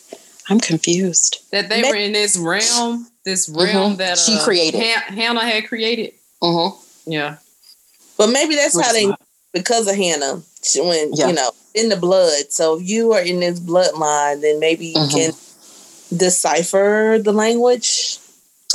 I'm 0.49 0.59
confused. 0.59 1.39
that 1.51 1.67
they 1.67 1.81
were 1.81 1.95
in 1.95 2.11
this 2.11 2.37
realm, 2.37 3.07
this 3.23 3.47
realm 3.49 3.97
that 3.97 4.17
She 4.17 4.35
uh, 4.35 4.43
created. 4.43 4.81
Han- 4.81 5.15
Hannah 5.17 5.45
had 5.45 5.67
created. 5.67 6.13
Mm-hmm. 6.41 7.11
Yeah. 7.11 7.37
but 8.17 8.27
maybe 8.27 8.55
that's 8.55 8.75
Which 8.75 8.85
how 8.85 8.91
is 8.91 8.97
they 8.97 9.07
not- 9.07 9.21
because 9.53 9.87
of 9.87 9.95
Hannah 9.95 10.41
she- 10.63 10.81
when 10.81 11.13
Yeah. 11.13 11.27
you 11.27 11.33
know 11.33 11.51
in 11.73 11.89
the 11.89 11.95
blood. 11.97 12.51
So 12.51 12.77
if 12.79 12.87
you 12.87 13.13
are 13.13 13.21
in 13.21 13.39
this 13.39 13.59
bloodline, 13.59 14.41
then 14.41 14.59
maybe 14.59 14.87
you 14.87 14.95
Mhm. 14.95 15.11
can 15.11 16.17
decipher 16.17 17.19
the 17.23 17.31
language. 17.31 18.17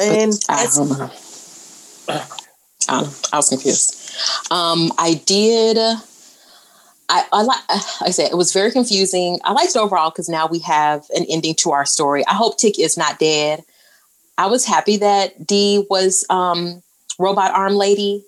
And 0.00 0.32
I 0.48 0.66
don't 0.66 0.88
know. 0.98 1.10
I. 2.88 3.12
I 3.32 3.36
was 3.36 3.48
confused. 3.48 4.12
Um, 4.50 4.92
I 4.98 5.14
did. 5.26 5.76
I, 7.08 7.24
I 7.32 7.42
like. 7.42 7.68
Like 7.68 7.82
I 8.02 8.10
said, 8.10 8.30
it 8.30 8.36
was 8.36 8.52
very 8.52 8.70
confusing. 8.70 9.38
I 9.44 9.52
liked 9.52 9.70
it 9.74 9.78
overall 9.78 10.10
because 10.10 10.28
now 10.28 10.46
we 10.46 10.58
have 10.60 11.04
an 11.14 11.24
ending 11.28 11.54
to 11.56 11.72
our 11.72 11.84
story. 11.86 12.24
I 12.26 12.34
hope 12.34 12.58
Tick 12.58 12.78
is 12.78 12.96
not 12.96 13.18
dead. 13.18 13.64
I 14.38 14.46
was 14.46 14.64
happy 14.64 14.98
that 14.98 15.46
Dee 15.46 15.86
was 15.88 16.24
um, 16.30 16.82
robot 17.18 17.52
arm 17.52 17.74
lady. 17.74 18.24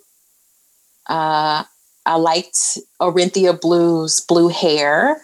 Uh, 1.07 1.63
I 2.05 2.15
liked 2.15 2.77
Orinthia 2.99 3.59
Blue's 3.59 4.21
blue 4.21 4.47
hair, 4.47 5.21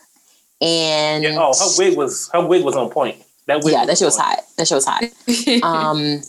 and 0.62 1.24
Yeah, 1.24 1.38
oh, 1.40 1.54
her 1.58 1.78
wig 1.78 1.98
was 1.98 2.30
her 2.34 2.46
wig 2.46 2.64
was 2.64 2.76
on 2.76 2.90
point. 2.90 3.18
That 3.48 3.64
wig 3.64 3.74
yeah, 3.74 3.86
that 3.86 3.98
shit 3.98 4.06
was 4.06 4.18
on 4.18 4.26
hot. 4.26 4.40
That 4.58 4.68
shit 4.68 4.76
was 4.76 4.86
hot. 4.86 5.04
um 5.64 6.22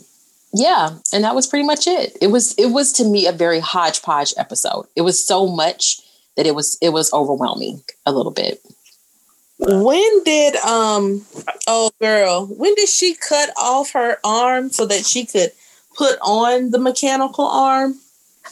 yeah 0.53 0.91
and 1.13 1.25
that 1.25 1.35
was 1.35 1.47
pretty 1.47 1.65
much 1.65 1.87
it 1.87 2.17
it 2.21 2.29
was 2.29 2.55
it 2.55 2.67
was 2.67 2.93
to 2.93 3.05
me 3.05 3.27
a 3.27 3.33
very 3.33 3.61
hodgepodge 3.61 4.33
episode 4.37 4.87
it 4.97 5.03
was 5.03 5.25
so 5.25 5.47
much 5.47 6.01
that 6.37 6.47
it 6.47 6.55
was 6.55 6.79
it 6.81 6.91
was 6.91 7.13
overwhelming 7.13 7.83
a 8.07 8.13
little 8.13 8.33
bit 8.33 8.61
when 9.59 10.23
did 10.25 10.57
um 10.57 11.25
oh 11.67 11.91
girl 12.01 12.47
when 12.47 12.75
did 12.75 12.89
she 12.89 13.15
cut 13.15 13.51
off 13.57 13.93
her 13.93 14.19
arm 14.23 14.71
so 14.71 14.85
that 14.87 15.07
she 15.07 15.25
could 15.25 15.51
put 15.97 16.19
on 16.23 16.71
the 16.71 16.79
mechanical 16.79 17.47
arm? 17.47 17.95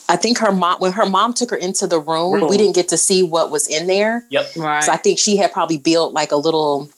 i 0.09 0.17
think 0.17 0.39
her 0.39 0.51
mom 0.53 0.79
when 0.81 0.93
her 0.93 1.07
mom 1.07 1.33
took 1.35 1.51
her 1.51 1.57
into 1.57 1.87
the 1.87 2.01
room 2.01 2.35
Room. 2.35 2.49
we 2.49 2.57
didn't 2.57 2.75
get 2.75 2.89
to 2.89 2.97
see 2.97 3.23
what 3.23 3.51
was 3.51 3.69
in 3.69 3.87
there 3.87 4.25
Yep. 4.31 4.47
right. 4.57 4.83
so 4.85 4.93
i 4.93 4.97
think 4.97 5.19
she 5.19 5.37
had 5.37 5.53
probably 5.53 5.79
built 5.79 6.15
like 6.15 6.33
a 6.33 6.37
little 6.37 6.89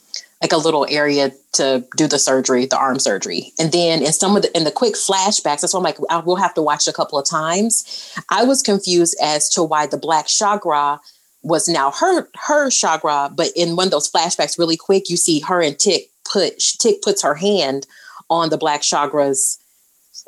like 0.42 0.52
a 0.52 0.56
little 0.58 0.86
area 0.88 1.32
to 1.54 1.84
do 1.96 2.06
the 2.06 2.18
surgery 2.18 2.66
the 2.66 2.78
arm 2.78 2.98
surgery 2.98 3.52
and 3.58 3.72
then 3.72 4.02
in 4.02 4.12
some 4.12 4.36
of 4.36 4.42
the 4.42 4.56
in 4.56 4.64
the 4.64 4.70
quick 4.70 4.94
flashbacks 4.94 5.62
that's 5.62 5.74
why 5.74 5.78
i'm 5.78 5.84
like 5.84 5.98
i 6.10 6.18
will 6.18 6.36
have 6.36 6.54
to 6.54 6.62
watch 6.62 6.86
a 6.86 6.92
couple 6.92 7.18
of 7.18 7.26
times 7.28 8.14
i 8.30 8.44
was 8.44 8.62
confused 8.62 9.16
as 9.20 9.48
to 9.48 9.62
why 9.62 9.86
the 9.86 9.96
black 9.98 10.26
chagra 10.26 10.98
was 11.46 11.68
now 11.68 11.90
her 11.92 12.28
her 12.48 12.68
chagra 12.68 13.34
but 13.34 13.48
in 13.54 13.76
one 13.76 13.86
of 13.86 13.90
those 13.92 14.10
flashbacks 14.10 14.58
really 14.58 14.76
quick 14.76 15.08
you 15.08 15.16
see 15.16 15.38
her 15.40 15.62
and 15.62 15.78
tick 15.78 16.10
put 16.32 16.58
tick 16.80 17.00
puts 17.02 17.22
her 17.22 17.34
hand 17.36 17.86
on 18.28 18.50
the 18.50 18.58
black 18.58 18.82
chagra's 18.82 19.58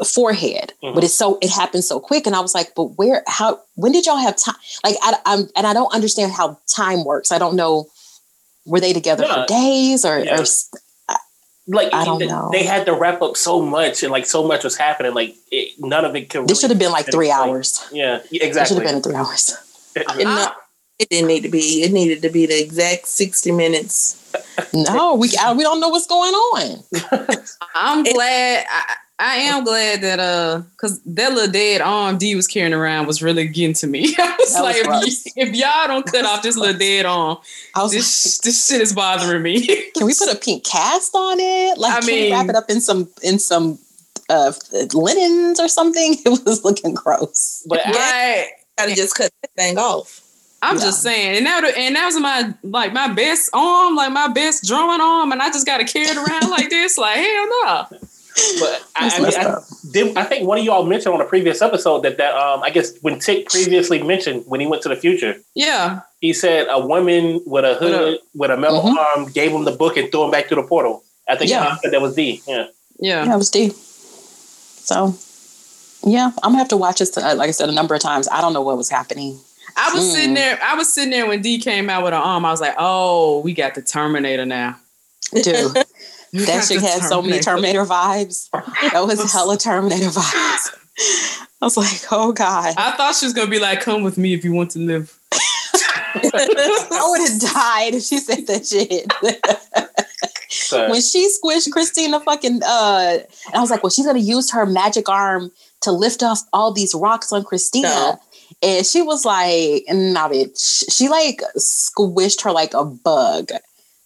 forehead 0.06 0.72
Mhm. 0.82 0.94
but 0.94 1.02
it's 1.02 1.14
so 1.14 1.38
it 1.42 1.50
happened 1.50 1.82
so 1.84 1.98
quick 1.98 2.26
and 2.26 2.36
i 2.36 2.40
was 2.40 2.54
like 2.54 2.72
but 2.76 2.84
where 2.98 3.24
how 3.26 3.60
when 3.74 3.90
did 3.90 4.06
y'all 4.06 4.16
have 4.16 4.36
time 4.36 4.54
like 4.84 4.94
I, 5.02 5.16
i'm 5.26 5.48
and 5.56 5.66
i 5.66 5.72
don't 5.72 5.92
understand 5.92 6.30
how 6.32 6.56
time 6.68 7.04
works 7.04 7.32
i 7.32 7.38
don't 7.38 7.56
know 7.56 7.88
were 8.64 8.78
they 8.80 8.92
together 8.92 9.24
Yeah. 9.26 9.34
for 9.42 9.46
days 9.48 10.04
or, 10.04 10.18
Yeah. 10.20 10.36
or 10.38 10.42
s- 10.42 10.70
like 11.70 11.92
I 11.92 12.04
don't 12.06 12.18
they, 12.18 12.26
know. 12.28 12.48
they 12.52 12.62
had 12.64 12.86
to 12.86 12.94
wrap 12.94 13.20
up 13.20 13.36
so 13.36 13.60
much 13.60 14.02
and 14.02 14.10
like 14.12 14.24
so 14.26 14.46
much 14.46 14.64
was 14.64 14.76
happening 14.76 15.12
like 15.14 15.34
it, 15.50 15.74
none 15.78 16.04
of 16.04 16.14
it 16.16 16.30
could 16.30 16.46
this 16.48 16.60
should 16.60 16.70
have 16.70 16.78
been 16.78 16.92
like 16.92 17.10
three 17.10 17.28
Like, 17.28 17.38
hours 17.48 17.84
yeah 17.92 18.20
exactly. 18.30 18.60
it 18.60 18.66
should 18.68 18.76
have 18.78 18.86
been 18.94 19.02
three 19.02 19.14
hours 19.16 19.54
And 19.96 20.24
no, 20.24 20.48
it 20.98 21.08
didn't 21.10 21.28
need 21.28 21.42
to 21.44 21.48
be. 21.48 21.82
It 21.82 21.92
needed 21.92 22.22
to 22.22 22.30
be 22.30 22.46
the 22.46 22.60
exact 22.60 23.06
sixty 23.06 23.52
minutes. 23.52 24.16
no 24.74 25.14
we 25.14 25.30
I, 25.40 25.52
we 25.54 25.62
don't 25.62 25.80
know 25.80 25.88
what's 25.88 26.06
going 26.06 26.34
on 26.34 26.84
I'm 27.74 28.02
glad. 28.04 28.66
I, 28.68 28.94
I 29.20 29.34
am 29.36 29.64
glad 29.64 30.00
that 30.02 30.20
uh, 30.20 30.62
cause 30.76 31.00
that 31.06 31.32
little 31.32 31.50
dead 31.50 31.80
arm 31.80 32.18
D 32.18 32.34
was 32.36 32.46
carrying 32.46 32.74
around 32.74 33.06
was 33.06 33.20
really 33.22 33.48
getting 33.48 33.74
to 33.74 33.86
me. 33.86 34.14
I 34.18 34.36
was 34.38 34.52
That 34.52 34.62
was 34.62 34.62
like, 34.62 34.76
if, 34.76 34.86
y- 34.86 35.32
if 35.48 35.54
y'all 35.56 35.88
don't 35.88 36.06
cut 36.06 36.24
off 36.24 36.42
this 36.42 36.56
little 36.56 36.78
dead 36.78 37.04
arm, 37.06 37.38
i 37.74 37.82
was 37.82 37.92
this 37.92 38.38
this 38.38 38.66
shit 38.68 38.80
is 38.80 38.92
bothering 38.92 39.42
me. 39.42 39.66
can 39.96 40.06
we 40.06 40.14
put 40.14 40.32
a 40.32 40.36
pink 40.36 40.64
cast 40.64 41.14
on 41.14 41.38
it 41.40 41.78
like 41.78 41.94
I 41.94 42.00
can 42.00 42.06
we 42.14 42.30
wrap 42.30 42.48
it 42.48 42.54
up 42.54 42.68
in 42.70 42.80
some 42.80 43.08
in 43.22 43.38
some 43.38 43.78
uh 44.28 44.52
linens 44.92 45.58
or 45.58 45.68
something 45.68 46.14
it 46.24 46.44
was 46.44 46.64
looking 46.64 46.94
gross 46.94 47.64
but 47.68 47.80
I. 47.84 48.48
Gotta 48.76 48.94
just 48.94 49.16
cut 49.16 49.32
that 49.42 49.50
thing 49.56 49.76
off. 49.78 50.20
I'm 50.60 50.76
Yeah. 50.76 50.82
just 50.82 51.02
saying, 51.02 51.36
and 51.38 51.46
that 51.46 51.62
would- 51.62 51.76
and 51.76 51.94
that 51.96 52.06
was 52.06 52.18
my 52.18 52.52
like 52.64 52.92
my 52.92 53.08
best 53.08 53.50
arm, 53.52 53.94
like 53.94 54.10
my 54.12 54.28
best 54.28 54.64
drawing 54.64 55.00
arm, 55.00 55.30
and 55.32 55.40
I 55.40 55.48
just 55.50 55.66
got 55.66 55.78
to 55.78 55.84
carry 55.84 56.06
it 56.06 56.16
around 56.16 56.50
like 56.50 56.68
this. 56.70 56.98
Like 56.98 57.16
hell 57.16 57.46
no. 57.62 57.86
but 58.60 58.82
I, 58.94 59.10
I, 59.16 59.18
mean, 59.20 59.32
I, 59.36 59.58
did, 59.92 60.16
I 60.16 60.22
think 60.24 60.46
one 60.46 60.58
of 60.58 60.64
y'all 60.64 60.84
mentioned 60.84 61.12
on 61.14 61.20
a 61.20 61.24
previous 61.24 61.60
episode 61.62 62.02
that 62.02 62.18
that 62.18 62.34
um 62.34 62.62
I 62.62 62.70
guess 62.70 62.92
when 63.02 63.18
Tick 63.18 63.48
previously 63.48 64.02
mentioned 64.02 64.44
when 64.46 64.60
he 64.60 64.66
went 64.66 64.82
to 64.82 64.88
the 64.88 64.96
future 64.96 65.36
Yeah, 65.54 66.00
he 66.20 66.32
said 66.32 66.66
a 66.70 66.78
woman 66.84 67.40
with 67.46 67.64
a 67.64 67.74
hood 67.74 68.18
with 68.34 68.50
a 68.50 68.56
metal 68.56 68.82
Mhm. 68.82 68.96
arm 68.96 69.28
gave 69.32 69.50
him 69.52 69.64
the 69.64 69.72
book 69.72 69.96
and 69.96 70.10
threw 70.10 70.24
him 70.24 70.30
back 70.30 70.48
through 70.48 70.62
the 70.62 70.68
portal. 70.68 71.02
I 71.28 71.36
think 71.36 71.50
Yeah. 71.50 71.66
I 71.72 71.76
said 71.78 71.92
that 71.92 72.00
was 72.00 72.14
D. 72.14 72.42
Yeah. 72.46 72.66
yeah. 73.00 73.24
yeah 73.24 73.36
was 73.36 73.50
D. 73.50 73.72
so 74.84 75.14
yeah 76.06 76.26
i'm 76.42 76.50
gonna 76.52 76.58
have 76.58 76.68
to 76.68 76.76
watch 76.76 77.00
this 77.00 77.16
uh, 77.18 77.34
like 77.36 77.48
i 77.48 77.50
said 77.50 77.68
a 77.68 77.72
number 77.72 77.92
of 77.94 78.00
times 78.00 78.28
i 78.30 78.40
don't 78.40 78.52
know 78.52 78.62
what 78.62 78.76
was 78.76 78.88
happening 78.88 79.38
I 79.78 79.94
was 79.94 80.04
Mm. 80.04 80.12
sitting 80.12 80.34
there. 80.34 80.58
I 80.62 80.74
was 80.74 80.92
sitting 80.92 81.10
there 81.10 81.26
when 81.26 81.40
D 81.42 81.58
came 81.58 81.88
out 81.88 82.02
with 82.04 82.12
her 82.12 82.18
arm. 82.18 82.44
I 82.44 82.50
was 82.50 82.60
like, 82.60 82.74
oh, 82.78 83.40
we 83.40 83.52
got 83.54 83.74
the 83.74 83.82
Terminator 83.82 84.44
now. 84.44 84.76
dude 85.32 85.44
That 86.32 86.46
got 86.46 86.64
shit 86.68 86.80
the 86.80 86.86
had 86.86 87.02
so 87.02 87.22
many 87.22 87.40
Terminator 87.40 87.84
vibes. 87.84 88.50
That 88.92 89.06
was 89.06 89.32
hella 89.32 89.56
Terminator 89.56 90.10
vibes. 90.10 91.44
I 91.62 91.64
was 91.64 91.76
like, 91.76 92.02
oh 92.10 92.32
God. 92.32 92.74
I 92.76 92.90
thought 92.92 93.14
she 93.14 93.24
was 93.26 93.32
gonna 93.32 93.50
be 93.50 93.58
like, 93.60 93.80
"Come 93.80 94.02
with 94.02 94.18
me 94.18 94.34
if 94.34 94.44
you 94.44 94.52
want 94.52 94.70
to 94.72 94.78
live." 94.78 95.14
I 95.34 97.06
would 97.08 97.30
have 97.30 97.40
died 97.40 97.94
if 97.94 98.02
she 98.02 98.18
said 98.18 98.46
that 98.46 98.66
shit. 98.66 99.12
When 100.90 101.00
she 101.00 101.30
squished 101.30 101.70
Christina 101.70 102.20
fucking 102.20 102.62
uh 102.62 103.18
and 103.46 103.54
I 103.54 103.60
was 103.60 103.70
like, 103.70 103.82
well, 103.82 103.90
she's 103.90 104.06
gonna 104.06 104.18
use 104.18 104.50
her 104.50 104.66
magic 104.66 105.08
arm 105.08 105.50
to 105.82 105.92
lift 105.92 106.22
off 106.22 106.42
all 106.52 106.72
these 106.72 106.94
rocks 106.94 107.32
on 107.32 107.44
Christina. 107.44 107.88
No. 107.88 108.20
And 108.62 108.84
she 108.84 109.02
was 109.02 109.24
like, 109.24 109.84
nah, 109.88 110.28
bitch. 110.28 110.84
She 110.90 111.08
like 111.08 111.40
squished 111.56 112.42
her 112.42 112.50
like 112.52 112.74
a 112.74 112.84
bug. 112.84 113.50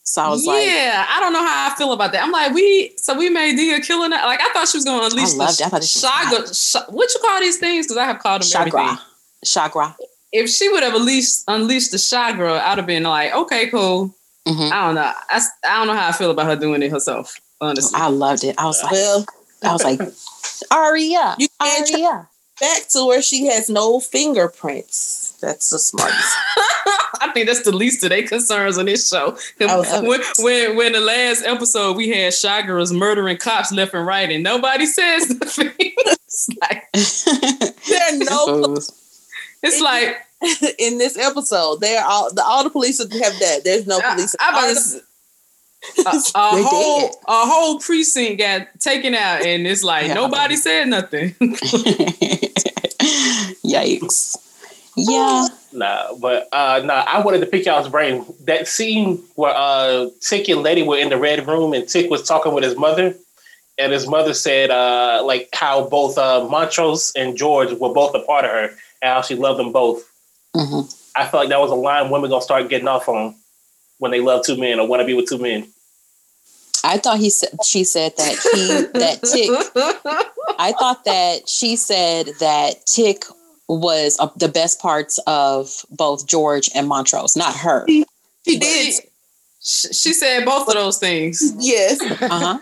So 0.04 0.20
I 0.20 0.28
was 0.28 0.44
like, 0.44 0.66
yeah, 0.66 1.06
I 1.08 1.20
don't 1.20 1.32
know 1.32 1.42
how 1.44 1.70
I 1.70 1.74
feel 1.76 1.92
about 1.92 2.12
that. 2.12 2.22
I'm 2.22 2.32
like, 2.32 2.52
we 2.52 2.92
so 2.98 3.16
we 3.16 3.30
made 3.30 3.56
D 3.56 3.72
a 3.72 3.80
killer 3.80 4.08
now. 4.08 4.26
Like 4.26 4.40
I 4.42 4.52
thought 4.52 4.68
she 4.68 4.76
was 4.76 4.84
gonna 4.84 5.06
unleash 5.06 5.32
loved 5.34 5.58
the 5.58 5.64
it. 5.64 5.66
I 5.66 5.70
thought 5.70 5.80
this 5.80 5.94
was 6.02 6.02
Shagra. 6.12 6.82
Sh- 6.88 6.92
what 6.92 7.14
you 7.14 7.20
call 7.20 7.40
these 7.40 7.56
things? 7.58 7.86
Because 7.86 7.96
I 7.96 8.04
have 8.04 8.18
called 8.18 8.42
them 8.42 8.60
everything. 8.60 8.80
Chagra. 9.44 9.72
Chagra. 9.72 9.94
If 10.32 10.50
she 10.50 10.68
would 10.68 10.82
have 10.82 10.94
unleashed 10.94 11.44
unleashed 11.48 11.92
the 11.92 11.96
Chagra, 11.98 12.60
I'd 12.60 12.78
have 12.78 12.86
been 12.86 13.04
like, 13.04 13.32
okay, 13.34 13.70
cool. 13.70 14.14
Mhm. 14.46 14.70
I 14.72 14.86
don't 14.86 14.94
know. 14.96 15.12
I 15.30 15.40
don't 15.64 15.86
know 15.86 15.94
how 15.94 16.08
I 16.08 16.12
feel 16.12 16.30
about 16.32 16.46
her 16.46 16.56
doing 16.56 16.82
it 16.82 16.90
herself. 16.90 17.40
Honestly, 17.60 17.98
I 17.98 18.08
loved 18.08 18.42
it. 18.44 18.56
I 18.58 18.66
was 18.66 18.82
like, 18.82 19.26
I 19.62 19.72
was 19.72 19.84
like, 19.84 20.00
Arya, 20.70 21.36
You 21.38 21.48
Arya. 21.60 22.28
Back 22.62 22.88
to 22.90 23.04
where 23.04 23.20
she 23.20 23.46
has 23.46 23.68
no 23.68 23.98
fingerprints. 24.00 25.36
That's 25.42 25.70
the 25.70 25.78
smartest. 25.80 26.16
I 27.20 27.32
think 27.34 27.48
that's 27.48 27.62
the 27.62 27.74
least 27.74 28.04
of 28.04 28.10
their 28.10 28.26
concerns 28.26 28.78
on 28.78 28.86
this 28.86 29.08
show. 29.08 29.36
When, 29.58 30.22
when 30.38 30.76
when 30.76 30.92
the 30.92 31.00
last 31.00 31.44
episode 31.44 31.96
we 31.96 32.10
had 32.10 32.32
Chagra's 32.32 32.92
murdering 32.92 33.36
cops 33.36 33.72
left 33.72 33.92
and 33.92 34.06
right, 34.06 34.30
and 34.30 34.44
nobody 34.44 34.86
says 34.86 35.28
nothing. 35.30 35.72
it's 35.78 36.48
like 36.60 36.90
There 37.88 38.00
are 38.00 38.18
no 38.18 38.46
Fools. 38.46 39.26
it's 39.62 39.80
like 39.80 40.16
in 40.78 40.98
this 40.98 41.18
episode. 41.18 41.80
They're 41.80 42.04
all 42.04 42.32
the 42.32 42.44
all 42.44 42.62
the 42.62 42.70
police 42.70 42.98
have 42.98 43.10
that. 43.10 43.62
There's 43.64 43.86
no 43.88 44.00
police. 44.00 44.36
I, 44.38 44.50
I 44.52 44.68
was, 44.68 45.02
a, 46.06 46.10
a 46.34 46.62
whole 46.62 47.00
did. 47.08 47.16
a 47.28 47.46
whole 47.46 47.78
precinct 47.80 48.38
got 48.38 48.68
taken 48.80 49.14
out, 49.14 49.42
and 49.42 49.66
it's 49.66 49.82
like 49.84 50.06
Yeah. 50.08 50.14
nobody 50.14 50.56
said 50.56 50.88
nothing. 50.88 51.34
Yikes. 53.64 54.36
Yeah. 54.96 55.48
Nah, 55.72 56.14
but 56.20 56.48
uh 56.52 56.82
nah, 56.84 57.04
I 57.06 57.20
wanted 57.22 57.40
to 57.40 57.46
pick 57.46 57.64
y'all's 57.64 57.88
brain. 57.88 58.26
That 58.44 58.68
scene 58.68 59.22
where 59.36 59.54
uh 59.54 60.08
Tick 60.20 60.48
and 60.48 60.62
Letty 60.62 60.82
were 60.82 60.98
in 60.98 61.08
the 61.08 61.16
red 61.16 61.46
room 61.46 61.72
and 61.72 61.88
Tick 61.88 62.10
was 62.10 62.22
talking 62.22 62.52
with 62.52 62.62
his 62.64 62.76
mother, 62.76 63.14
and 63.78 63.92
his 63.92 64.06
mother 64.06 64.34
said 64.34 64.70
uh 64.70 65.22
like 65.24 65.48
how 65.54 65.84
both 65.88 66.18
uh 66.18 66.46
Montrose 66.48 67.12
and 67.16 67.36
George 67.38 67.72
were 67.72 67.92
both 67.94 68.14
a 68.14 68.20
part 68.20 68.44
of 68.44 68.50
her 68.50 68.64
and 68.66 68.74
how 69.14 69.22
she 69.22 69.34
loved 69.34 69.58
them 69.58 69.72
both. 69.72 70.02
hmm 70.54 70.80
I 71.14 71.22
felt 71.26 71.42
like 71.42 71.48
that 71.50 71.60
was 71.60 71.70
a 71.70 71.74
line 71.74 72.10
women 72.10 72.28
gonna 72.30 72.42
start 72.42 72.68
getting 72.68 72.88
off 72.88 73.08
on 73.08 73.34
when 74.02 74.10
they 74.10 74.20
love 74.20 74.44
two 74.44 74.56
men 74.56 74.80
or 74.80 74.88
want 74.88 75.00
to 75.00 75.06
be 75.06 75.14
with 75.14 75.28
two 75.28 75.38
men. 75.38 75.68
I 76.82 76.98
thought 76.98 77.18
he 77.18 77.30
said 77.30 77.50
she 77.64 77.84
said 77.84 78.12
that 78.16 78.34
he 78.52 78.98
that 78.98 79.22
Tick 79.22 79.48
I 80.58 80.72
thought 80.72 81.04
that 81.04 81.48
she 81.48 81.76
said 81.76 82.26
that 82.40 82.84
Tick 82.86 83.24
was 83.68 84.16
uh, 84.18 84.28
the 84.36 84.48
best 84.48 84.80
parts 84.80 85.20
of 85.28 85.86
both 85.90 86.26
George 86.26 86.68
and 86.74 86.88
Montrose, 86.88 87.36
not 87.36 87.54
her. 87.54 87.86
She 87.86 88.04
She, 88.44 88.58
did. 88.58 88.94
she 89.60 90.12
said 90.12 90.44
both 90.44 90.66
of 90.66 90.74
those 90.74 90.98
things. 90.98 91.54
Yes. 91.58 92.00
Uh-huh. 92.02 92.58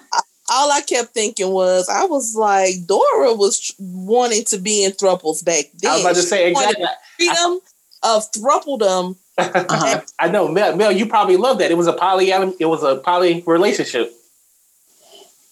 All 0.52 0.70
I 0.70 0.82
kept 0.82 1.14
thinking 1.14 1.50
was, 1.52 1.88
I 1.88 2.04
was 2.04 2.35
like, 2.37 2.75
Dora 2.87 3.32
was 3.35 3.59
tr- 3.61 3.73
wanting 3.78 4.44
to 4.47 4.59
be 4.59 4.85
in 4.85 4.92
thruples 4.92 5.42
back 5.42 5.64
then. 5.78 5.92
I 5.92 5.94
was 5.94 6.04
about 6.04 6.14
to 6.16 6.23
say 6.23 6.49
She 6.49 6.52
wanted 6.54 6.76
exactly. 6.76 7.26
freedom 7.28 7.61
of 8.02 8.30
thruppledom. 8.32 9.16
Uh-huh. 9.40 10.00
I 10.18 10.28
know, 10.28 10.49
Mel, 10.49 10.76
Mel, 10.76 10.92
you 10.92 11.06
probably 11.06 11.37
love 11.37 11.59
that. 11.59 11.70
It 11.70 11.76
was 11.76 11.87
a 11.87 11.92
poly 11.92 12.30
it 12.30 12.66
was 12.66 12.82
a 12.82 12.97
poly 12.97 13.42
relationship. 13.47 14.12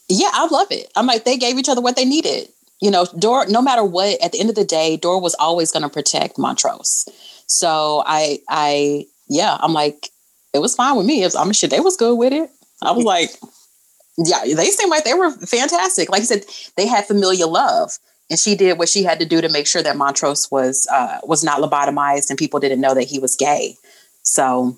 Yeah, 0.08 0.30
I 0.32 0.46
love 0.46 0.68
it. 0.70 0.90
I'm 0.96 1.06
like, 1.06 1.24
they 1.24 1.36
gave 1.36 1.58
each 1.58 1.68
other 1.68 1.80
what 1.80 1.96
they 1.96 2.04
needed. 2.04 2.48
You 2.80 2.90
know, 2.90 3.06
Dora, 3.18 3.48
no 3.50 3.60
matter 3.60 3.84
what, 3.84 4.22
at 4.22 4.32
the 4.32 4.40
end 4.40 4.48
of 4.48 4.54
the 4.54 4.64
day, 4.64 4.96
Dora 4.96 5.18
was 5.18 5.34
always 5.34 5.72
going 5.72 5.82
to 5.82 5.88
protect 5.88 6.38
Montrose. 6.38 7.08
So 7.46 8.02
I, 8.06 8.38
I, 8.48 9.06
yeah, 9.28 9.58
I'm 9.60 9.72
like, 9.72 10.10
it 10.54 10.60
was 10.60 10.74
fine 10.74 10.96
with 10.96 11.04
me. 11.04 11.22
It 11.22 11.26
was, 11.26 11.36
I'm 11.36 11.52
shit. 11.52 11.70
They 11.70 11.80
was 11.80 11.96
good 11.96 12.14
with 12.14 12.32
it. 12.32 12.50
I 12.80 12.92
was 12.92 13.04
like, 13.04 13.30
yeah, 14.16 14.42
they 14.54 14.66
seemed 14.66 14.90
like 14.90 15.04
they 15.04 15.14
were 15.14 15.30
fantastic. 15.30 16.10
Like 16.10 16.22
I 16.22 16.24
said, 16.24 16.44
they 16.76 16.86
had 16.86 17.06
familial 17.06 17.50
love, 17.50 17.98
and 18.30 18.38
she 18.38 18.54
did 18.56 18.78
what 18.78 18.88
she 18.88 19.02
had 19.04 19.18
to 19.20 19.26
do 19.26 19.40
to 19.40 19.48
make 19.48 19.66
sure 19.66 19.82
that 19.82 19.96
Montrose 19.96 20.50
was 20.50 20.86
uh, 20.90 21.18
was 21.24 21.42
not 21.42 21.60
lobotomized 21.60 22.30
and 22.30 22.38
people 22.38 22.60
didn't 22.60 22.80
know 22.80 22.94
that 22.94 23.04
he 23.04 23.18
was 23.18 23.36
gay. 23.36 23.76
So 24.22 24.76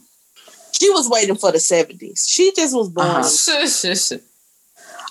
She 0.72 0.88
was 0.90 1.08
waiting 1.08 1.34
for 1.36 1.50
the 1.52 1.58
70s. 1.58 2.24
She 2.28 2.52
just 2.54 2.74
was 2.74 2.88
born. 2.88 3.08
Uh-huh. 3.08 3.22
Shush, 3.28 3.80
shush. 3.80 4.18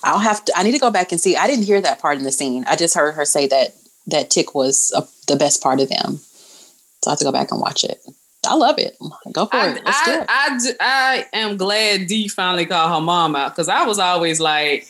I'll 0.03 0.19
have 0.19 0.43
to. 0.46 0.53
I 0.55 0.63
need 0.63 0.72
to 0.72 0.79
go 0.79 0.91
back 0.91 1.12
and 1.12 1.19
see. 1.19 1.36
I 1.36 1.46
didn't 1.48 1.65
hear 1.65 1.81
that 1.81 2.00
part 2.00 2.17
in 2.17 2.24
the 2.24 2.31
scene. 2.31 2.63
I 2.67 2.75
just 2.77 2.96
heard 2.96 3.13
her 3.13 3.25
say 3.25 3.48
that 3.48 3.75
that 4.08 4.29
Tick 4.29 4.55
was 4.55 4.93
uh, 4.96 5.01
the 5.27 5.36
best 5.36 5.62
part 5.62 5.79
of 5.81 5.89
them. 5.89 6.19
So 7.03 7.08
I 7.08 7.12
have 7.12 7.19
to 7.19 7.25
go 7.25 7.31
back 7.31 7.51
and 7.51 7.60
watch 7.62 7.84
it. 7.84 8.00
I 8.48 8.55
love 8.55 8.79
it. 8.79 8.98
Go 9.34 9.46
for 9.48 9.55
I, 9.58 9.67
it. 9.72 9.81
I. 9.86 10.25
I, 10.29 10.58
j- 10.58 10.77
I 10.79 11.25
am 11.34 11.58
glad 11.58 12.08
Dee 12.08 12.29
finally 12.29 12.65
called 12.65 12.91
her 12.91 13.01
mom 13.01 13.36
out 13.36 13.51
because 13.51 13.67
I 13.67 13.86
was 13.86 14.00
always 14.00 14.39
like, 14.39 14.88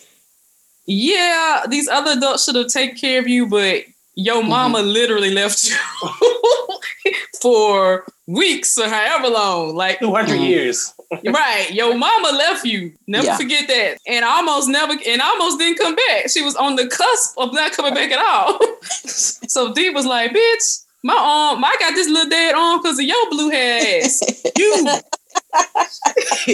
yeah, 0.86 1.64
these 1.70 1.88
other 1.88 2.12
adults 2.12 2.46
should 2.46 2.56
have 2.56 2.68
taken 2.68 2.96
care 2.98 3.20
of 3.20 3.28
you, 3.28 3.48
but 3.48 3.84
your 4.16 4.42
Mm-hmm. 4.42 4.50
mama 4.50 4.80
literally 4.82 5.32
left 5.32 5.64
you 5.64 5.76
for 7.42 8.06
weeks 8.28 8.78
or 8.78 8.88
however 8.90 9.30
long. 9.30 9.76
Like, 9.76 10.00
Two 10.00 10.14
hundred 10.14 10.40
Mhm. 10.40 10.48
years. 10.50 10.94
right, 11.26 11.72
your 11.72 11.96
mama 11.96 12.30
left 12.38 12.66
you. 12.66 12.92
Never 13.08 13.26
Yeah. 13.28 13.38
forget 13.38 13.68
that. 13.68 13.98
And 14.08 14.24
almost 14.26 14.68
never, 14.68 14.94
and 15.08 15.22
almost 15.22 15.58
didn't 15.58 15.78
come 15.80 15.96
back. 15.96 16.30
She 16.30 16.42
was 16.42 16.56
on 16.56 16.76
the 16.76 16.88
cusp 16.88 17.38
of 17.38 17.54
not 17.54 17.72
coming 17.72 17.94
back 17.94 18.12
at 18.12 18.20
all. 18.20 18.60
so 18.84 19.74
Dee 19.74 19.90
was 19.90 20.06
like, 20.06 20.32
bitch, 20.34 20.84
my 21.04 21.16
arm, 21.16 21.64
I 21.64 21.76
got 21.80 21.96
this 21.96 22.10
little 22.10 22.30
dead 22.30 22.56
arm 22.56 22.82
because 22.82 23.00
of 23.00 23.06
your 23.06 23.30
blue 23.30 23.50
hair 23.50 24.02
ass. 24.04 24.22
You. 24.58 24.88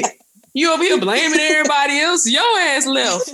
you 0.55 0.73
over 0.73 0.81
here 0.83 0.99
blaming 0.99 1.39
everybody 1.39 1.99
else. 1.99 2.27
Your 2.27 2.41
ass 2.59 2.87
left. 2.87 3.29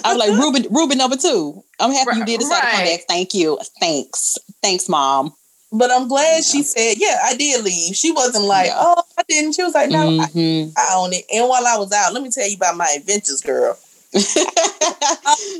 I'm 0.04 0.18
like 0.18 0.30
Ruben. 0.30 0.66
Ruben 0.70 0.98
number 0.98 1.16
two. 1.16 1.62
I'm 1.78 1.92
happy 1.92 2.18
you 2.18 2.24
did 2.24 2.40
decide 2.40 2.60
to 2.62 2.66
come 2.66 2.80
Right. 2.80 2.98
back. 2.98 3.06
Thank 3.08 3.34
you. 3.34 3.58
Thanks. 3.78 4.38
Thanks, 4.62 4.88
mom. 4.88 5.34
But 5.72 5.90
I'm 5.90 6.08
glad 6.08 6.44
she 6.44 6.62
said, 6.62 6.94
yeah, 6.96 7.18
I 7.24 7.36
did 7.36 7.62
leave. 7.62 7.94
She 7.94 8.10
wasn't 8.12 8.44
like, 8.44 8.68
Yeah. 8.68 8.76
oh, 8.78 9.02
I 9.18 9.22
didn't. 9.28 9.52
She 9.54 9.62
was 9.62 9.74
like, 9.74 9.90
no, 9.90 9.98
I, 10.08 10.26
Mhm. 10.28 10.72
I 10.76 10.94
own 10.94 11.12
it. 11.12 11.24
And 11.32 11.48
while 11.48 11.66
I 11.66 11.76
was 11.76 11.92
out, 11.92 12.14
let 12.14 12.22
me 12.22 12.30
tell 12.30 12.48
you 12.48 12.56
about 12.56 12.76
my 12.76 12.88
adventures, 12.96 13.40
girl. 13.42 13.76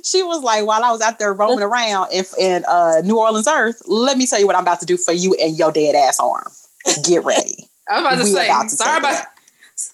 she 0.03 0.23
was 0.23 0.43
like, 0.43 0.65
while 0.65 0.83
I 0.83 0.91
was 0.93 1.01
out 1.03 1.19
there 1.19 1.33
roaming 1.35 1.63
around 1.63 2.13
in, 2.13 2.25
in 2.39 2.65
uh, 2.67 3.03
New 3.05 3.19
Orleans 3.19 3.49
Earth, 3.49 3.83
let 3.87 4.17
me 4.17 4.27
tell 4.27 4.39
you 4.41 4.47
what 4.47 4.57
I'm 4.57 4.63
about 4.63 4.81
to 4.81 4.87
do 4.87 4.97
for 4.97 5.13
you 5.13 5.35
and 5.35 5.59
your 5.59 5.73
dead 5.73 5.95
ass 5.95 6.19
arm. 6.21 6.51
Get 7.05 7.25
ready. 7.25 7.69
I 7.91 8.01
was 8.01 8.07
about 8.07 8.17
to 8.19 8.25
We 8.25 8.31
say, 8.31 8.47
about 8.47 8.63
to 8.71 8.77
sorry 8.77 8.91
take 8.93 8.99
about 9.01 9.13
that. 9.13 9.33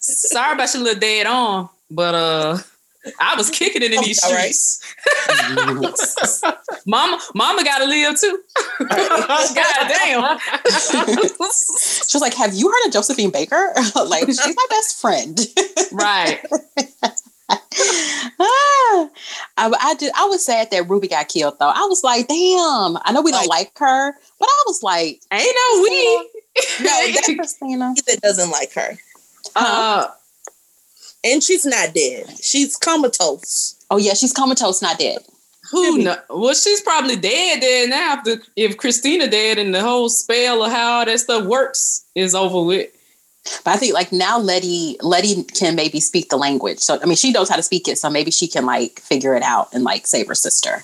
Sorry 0.03 0.55
about 0.55 0.73
your 0.75 0.83
little 0.83 1.01
dead 1.01 1.27
on, 1.27 1.69
but 1.91 2.15
uh 2.15 2.59
I 3.21 3.35
was 3.35 3.51
kicking 3.51 3.83
it 3.83 3.93
in 3.93 4.01
these 4.03 4.23
All 4.23 4.33
right. 4.33 4.55
streets. 4.55 4.81
mama, 6.87 7.21
mama 7.35 7.65
gotta 7.65 7.85
live 7.87 8.19
too. 8.21 8.41
God 8.79 9.89
damn. 9.89 10.39
She 10.69 12.17
was 12.17 12.21
like, 12.21 12.35
"Have 12.35 12.55
you 12.55 12.71
heard 12.71 12.87
of 12.87 12.93
Josephine 12.93 13.31
Baker? 13.31 13.73
like, 14.07 14.27
she's 14.27 14.39
my 14.47 14.67
best 14.71 15.01
friend." 15.01 15.41
right. 15.93 16.41
ah, 17.51 19.09
I, 19.57 19.73
I 19.81 19.95
did. 19.99 20.13
I 20.17 20.27
was 20.27 20.45
sad 20.45 20.71
that 20.71 20.89
Ruby 20.89 21.09
got 21.09 21.29
killed, 21.29 21.59
though. 21.59 21.71
I 21.75 21.87
was 21.89 22.05
like, 22.05 22.29
"Damn!" 22.29 22.99
I 23.05 23.11
know 23.13 23.23
we 23.23 23.33
don't 23.33 23.49
like 23.49 23.77
her, 23.79 24.13
but 24.39 24.49
I 24.49 24.63
was 24.67 24.83
like, 24.83 25.21
Ain't 25.33 25.57
no 25.75 25.83
we. 25.83 26.17
No, 26.81 26.85
that 26.85 27.35
"Christina." 27.37 27.95
that 28.07 28.21
doesn't 28.21 28.51
like 28.51 28.73
her. 28.75 28.97
Uh 29.57 30.09
And 31.25 31.43
she's 31.43 31.65
not 31.65 31.95
dead. 31.95 32.27
She's 32.43 32.77
comatose. 32.77 33.77
Oh 33.91 33.97
yeah, 33.99 34.15
she's 34.15 34.33
comatose, 34.33 34.83
not 34.83 34.99
dead. 34.99 35.19
who 35.71 35.99
know? 35.99 36.17
Well, 36.31 36.55
she's 36.55 36.81
probably 36.81 37.17
dead 37.17 37.61
dead 37.61 37.91
now. 37.91 38.19
If, 38.19 38.25
the, 38.25 38.43
if 38.57 38.77
Christina 38.77 39.29
dead 39.29 39.59
and 39.59 39.75
the 39.75 39.81
whole 39.83 40.09
spell 40.09 40.63
of 40.65 40.73
how 40.73 40.99
all 41.01 41.05
that 41.07 41.21
stuff 41.21 41.45
works 41.45 42.05
is 42.15 42.35
over 42.35 42.63
with. 42.67 42.91
But 43.65 43.73
I 43.73 43.77
think 43.77 43.95
like 43.95 44.13
now 44.13 44.39
Letty 44.39 44.97
Letty 45.01 45.43
can 45.45 45.75
maybe 45.75 45.99
speak 46.01 46.29
the 46.29 46.37
language. 46.37 46.79
So 46.79 46.99
I 47.03 47.07
mean 47.07 47.17
she 47.17 47.33
knows 47.33 47.49
how 47.49 47.57
to 47.57 47.63
speak 47.63 47.89
it, 47.89 47.99
so 47.99 48.09
maybe 48.11 48.31
she 48.31 48.47
can 48.49 48.65
like 48.67 49.01
figure 49.01 49.35
it 49.35 49.43
out 49.43 49.69
and 49.75 49.83
like 49.85 50.07
save 50.07 50.29
her 50.29 50.35
sister. 50.35 50.83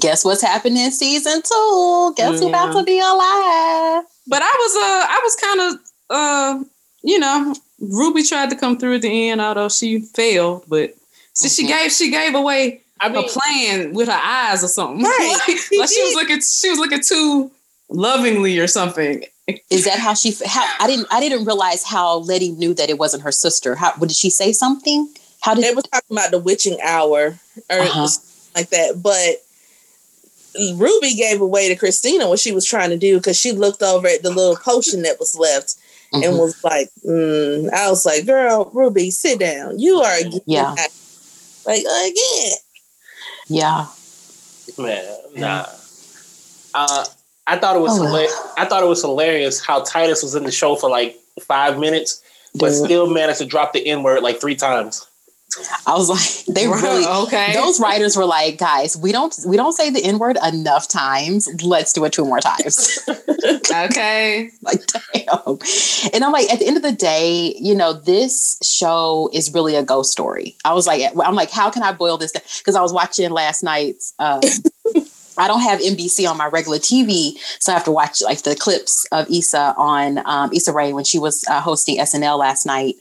Guess 0.00 0.24
what's 0.24 0.42
happening 0.42 0.84
in 0.84 0.90
season 0.90 1.40
two? 1.42 2.14
Guess 2.16 2.40
who 2.40 2.48
about 2.48 2.72
Yeah. 2.74 2.80
to 2.80 2.84
be 2.84 2.98
alive? 2.98 4.04
But 4.26 4.42
I 4.42 4.54
was 4.62 4.74
uh 4.76 5.06
I 5.08 5.20
was 5.22 5.36
kind 5.36 5.60
of 5.60 5.80
uh 6.10 6.64
you 7.02 7.18
know 7.20 7.54
Ruby 7.80 8.22
tried 8.22 8.50
to 8.50 8.56
come 8.56 8.78
through 8.78 8.96
at 8.96 9.02
the 9.02 9.30
end, 9.30 9.40
although 9.40 9.68
she 9.68 10.00
failed. 10.00 10.64
But 10.68 10.94
see, 11.32 11.48
she 11.48 11.64
Mhm. 11.64 11.68
gave 11.68 11.92
she 11.92 12.10
gave 12.10 12.34
away 12.34 12.80
I 13.00 13.08
a 13.08 13.10
mean, 13.10 13.28
plan 13.28 13.92
with 13.94 14.08
her 14.08 14.20
eyes 14.22 14.62
or 14.64 14.68
something. 14.68 15.04
Right. 15.04 15.38
like, 15.48 15.58
She 15.58 15.78
like 15.78 15.90
she 15.90 16.02
was 16.04 16.14
looking 16.14 16.40
she 16.40 16.70
was 16.70 16.78
looking 16.78 17.00
too 17.02 17.50
lovingly 17.90 18.58
or 18.58 18.66
something. 18.68 19.24
Is 19.68 19.84
that 19.84 19.98
how 19.98 20.14
she? 20.14 20.34
How 20.46 20.66
I 20.80 20.86
didn't 20.86 21.08
I 21.10 21.20
didn't 21.20 21.44
realize 21.44 21.84
how 21.84 22.18
Letty 22.18 22.52
knew 22.52 22.72
that 22.74 22.88
it 22.88 22.98
wasn't 22.98 23.24
her 23.24 23.32
sister. 23.32 23.74
How 23.74 23.92
what, 23.98 24.08
did 24.08 24.16
she 24.16 24.30
say 24.30 24.52
something? 24.52 25.08
How 25.40 25.54
did? 25.54 25.64
They 25.64 25.74
were 25.74 25.82
talking 25.82 26.16
about 26.16 26.30
the 26.30 26.38
witching 26.38 26.78
hour 26.82 27.38
or 27.68 27.78
Uh-huh. 27.78 28.06
something 28.06 28.30
like 28.54 28.70
that. 28.70 29.02
But 29.02 29.42
Ruby 30.76 31.14
gave 31.14 31.40
away 31.40 31.68
to 31.68 31.74
Christina 31.76 32.28
what 32.28 32.38
she 32.38 32.52
was 32.52 32.64
trying 32.64 32.90
to 32.90 32.96
do 32.96 33.16
because 33.18 33.36
she 33.38 33.52
looked 33.52 33.82
over 33.82 34.06
at 34.06 34.22
the 34.22 34.30
little 34.30 34.56
potion 34.56 35.02
that 35.02 35.18
was 35.18 35.34
left 35.34 35.74
and 36.14 36.24
Mhm. 36.34 36.38
was 36.38 36.62
like, 36.64 36.90
mm. 37.06 37.72
I 37.72 37.90
was 37.90 38.04
like, 38.06 38.26
girl, 38.26 38.70
Ruby, 38.72 39.10
sit 39.10 39.38
down. 39.40 39.78
You 39.78 40.00
are 40.00 40.16
again. 40.18 40.40
Yeah. 40.46 40.74
Like 41.66 41.80
again. 41.80 42.52
yeah. 43.48 43.86
man, 44.78 45.04
nah. 45.36 45.66
Uh, 46.74 47.04
I 47.46 47.58
thought 47.58 47.76
it 47.76 47.80
was 47.80 47.98
Oh, 47.98 48.02
well. 48.04 48.14
hila- 48.28 48.52
I 48.56 48.64
thought 48.64 48.82
it 48.82 48.86
was 48.88 49.02
hilarious 49.02 49.60
how 49.64 49.80
Titus 49.80 50.22
was 50.22 50.34
in 50.34 50.44
the 50.44 50.50
show 50.50 50.74
for 50.76 50.88
like 50.90 51.18
five 51.40 51.78
minutes, 51.78 52.20
but 52.54 52.70
Dude. 52.70 52.84
still 52.86 53.06
managed 53.08 53.38
to 53.38 53.44
drop 53.46 53.72
the 53.72 53.86
N 53.86 54.02
word 54.02 54.22
like 54.22 54.40
three 54.40 54.56
times. 54.56 55.06
I 55.86 55.94
was 55.94 56.08
like, 56.08 56.44
they 56.54 56.66
really. 56.66 57.06
okay. 57.24 57.52
Those 57.54 57.80
writers 57.80 58.16
were 58.16 58.24
like, 58.24 58.58
guys, 58.58 58.96
we 58.96 59.12
don't 59.12 59.36
we 59.46 59.56
don't 59.56 59.72
say 59.72 59.90
the 59.90 60.04
N 60.04 60.18
word 60.18 60.38
enough 60.44 60.88
times. 60.88 61.48
Let's 61.62 61.92
do 61.92 62.04
it 62.04 62.12
two 62.12 62.24
more 62.24 62.40
times. 62.40 62.98
okay. 63.70 64.50
like, 64.62 64.80
damn. 64.86 65.58
And 66.12 66.24
I'm 66.24 66.32
like, 66.32 66.52
at 66.52 66.58
the 66.58 66.66
end 66.66 66.76
of 66.76 66.82
the 66.82 66.92
day, 66.92 67.54
you 67.58 67.74
know, 67.74 67.92
this 67.92 68.58
show 68.62 69.30
is 69.32 69.52
really 69.52 69.74
a 69.76 69.82
ghost 69.82 70.12
story. 70.12 70.56
I 70.64 70.74
was 70.74 70.86
like, 70.86 71.02
I'm 71.22 71.34
like, 71.34 71.50
how 71.50 71.70
can 71.70 71.82
I 71.82 71.92
boil 71.92 72.18
this 72.18 72.32
down? 72.32 72.42
Because 72.58 72.76
I 72.76 72.82
was 72.82 72.92
watching 72.92 73.30
last 73.30 73.62
night's 73.62 74.14
um, 74.18 74.40
I 75.36 75.48
don't 75.48 75.62
have 75.62 75.80
NBC 75.80 76.28
on 76.30 76.36
my 76.36 76.46
regular 76.46 76.78
TV, 76.78 77.32
so 77.58 77.72
I 77.72 77.74
have 77.74 77.84
to 77.84 77.90
watch 77.90 78.22
like 78.22 78.42
the 78.42 78.54
clips 78.54 79.04
of 79.10 79.28
Issa 79.30 79.74
on 79.76 80.24
um, 80.26 80.52
Issa 80.52 80.72
Rae 80.72 80.92
when 80.92 81.04
she 81.04 81.18
was 81.18 81.44
uh, 81.48 81.60
hosting 81.60 81.98
SNL 81.98 82.38
last 82.38 82.66
night 82.66 82.94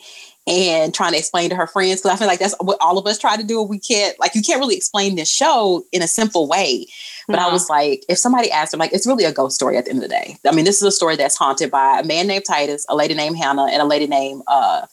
and 0.46 0.94
trying 0.94 1.14
to 1.14 1.18
explain 1.18 1.50
to 1.50 1.56
her 1.56 1.68
friends 1.68 2.02
because 2.02 2.12
I 2.12 2.18
feel 2.18 2.28
like 2.28 2.40
that's 2.40 2.56
what 2.60 2.78
all 2.82 2.98
of 2.98 3.08
us 3.08 3.18
try 3.18 3.38
to 3.38 3.44
do. 3.44 3.62
We 3.62 3.80
can't 3.80 4.20
like 4.20 4.36
you 4.36 4.42
can't 4.42 4.60
really 4.60 4.76
explain 4.76 5.16
this 5.16 5.30
show 5.30 5.86
in 5.92 6.02
a 6.02 6.08
simple 6.08 6.48
way. 6.48 6.88
But 7.28 7.40
I 7.40 7.52
was 7.52 7.70
like, 7.70 8.04
if 8.10 8.18
somebody 8.18 8.52
asked 8.52 8.72
them, 8.72 8.80
like, 8.80 8.92
it's 8.92 9.08
really 9.08 9.24
a 9.24 9.32
ghost 9.32 9.56
story 9.56 9.78
at 9.78 9.86
the 9.86 9.92
end 9.92 10.04
of 10.04 10.04
the 10.04 10.10
day. 10.10 10.38
I 10.46 10.54
mean, 10.54 10.66
this 10.66 10.82
is 10.82 10.84
a 10.84 10.92
story 10.92 11.16
that's 11.16 11.38
haunted 11.38 11.72
by 11.72 12.00
a 12.00 12.04
man 12.04 12.28
named 12.28 12.44
Titus, 12.46 12.86
a 12.90 12.96
lady 12.96 13.14
named 13.14 13.38
Hannah, 13.38 13.68
and 13.68 13.82
a 13.82 13.86
lady 13.86 14.08
named 14.08 14.44
uh, 14.48 14.86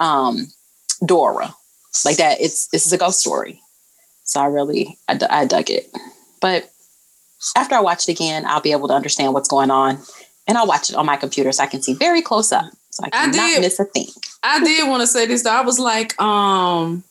um, 0.00 0.48
Dora. 1.04 1.54
Like 2.04 2.16
that, 2.16 2.40
it's 2.40 2.66
this 2.68 2.86
is 2.86 2.92
a 2.92 2.98
ghost 2.98 3.20
story. 3.20 3.60
So 4.24 4.40
I 4.40 4.46
really 4.46 4.98
I, 5.08 5.18
I 5.30 5.44
dug 5.46 5.70
it. 5.70 5.90
But 6.40 6.70
after 7.56 7.74
I 7.74 7.80
watch 7.80 8.08
it 8.08 8.12
again, 8.12 8.44
I'll 8.46 8.60
be 8.60 8.72
able 8.72 8.88
to 8.88 8.94
understand 8.94 9.32
what's 9.32 9.48
going 9.48 9.70
on, 9.70 9.98
and 10.46 10.58
I'll 10.58 10.66
watch 10.66 10.90
it 10.90 10.96
on 10.96 11.06
my 11.06 11.16
computer 11.16 11.52
so 11.52 11.62
I 11.62 11.68
can 11.68 11.82
see 11.82 11.94
very 11.94 12.20
close 12.20 12.52
up, 12.52 12.70
so 12.96 13.04
I 13.12 13.26
I 13.28 13.30
did. 13.30 13.60
miss 13.60 13.78
a 13.80 13.84
thing. 13.84 14.06
I 14.42 14.62
did 14.62 14.88
want 14.88 15.00
to 15.02 15.06
say 15.06 15.26
this 15.26 15.42
though. 15.42 15.50
I 15.50 15.62
was 15.62 15.78
like, 15.78 16.20
um, 16.20 17.02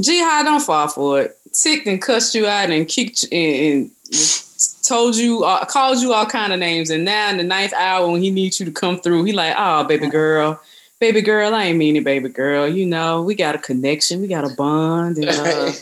gee, 0.00 0.22
I 0.22 0.42
don't 0.42 0.62
fall 0.62 0.88
for 0.88 1.20
it. 1.22 1.38
Ticked 1.52 1.86
and 1.86 2.00
cussed 2.02 2.34
you 2.34 2.46
out 2.46 2.70
and 2.70 2.86
kicked 2.88 3.22
you 3.24 3.28
and, 3.38 3.90
and 4.12 4.42
told 4.82 5.16
you, 5.16 5.44
uh, 5.44 5.64
called 5.64 5.98
you 6.00 6.12
all 6.12 6.26
kind 6.26 6.52
of 6.52 6.58
names. 6.58 6.90
And 6.90 7.04
now 7.04 7.30
in 7.30 7.38
the 7.38 7.42
ninth 7.44 7.72
hour 7.72 8.10
when 8.10 8.22
he 8.22 8.30
needs 8.30 8.60
you 8.60 8.66
to 8.66 8.72
come 8.72 8.98
through, 8.98 9.24
he 9.24 9.32
like, 9.32 9.54
oh, 9.56 9.84
baby 9.84 10.08
girl, 10.08 10.60
baby 11.00 11.20
girl, 11.22 11.54
I 11.54 11.64
ain't 11.64 11.78
mean 11.78 11.96
it, 11.96 12.04
baby 12.04 12.28
girl. 12.28 12.68
You 12.68 12.84
know, 12.86 13.22
we 13.22 13.34
got 13.34 13.54
a 13.54 13.58
connection, 13.58 14.20
we 14.20 14.28
got 14.28 14.44
a 14.50 14.54
bond. 14.54 15.16
And, 15.18 15.28
uh, 15.28 15.32
I 15.38 15.72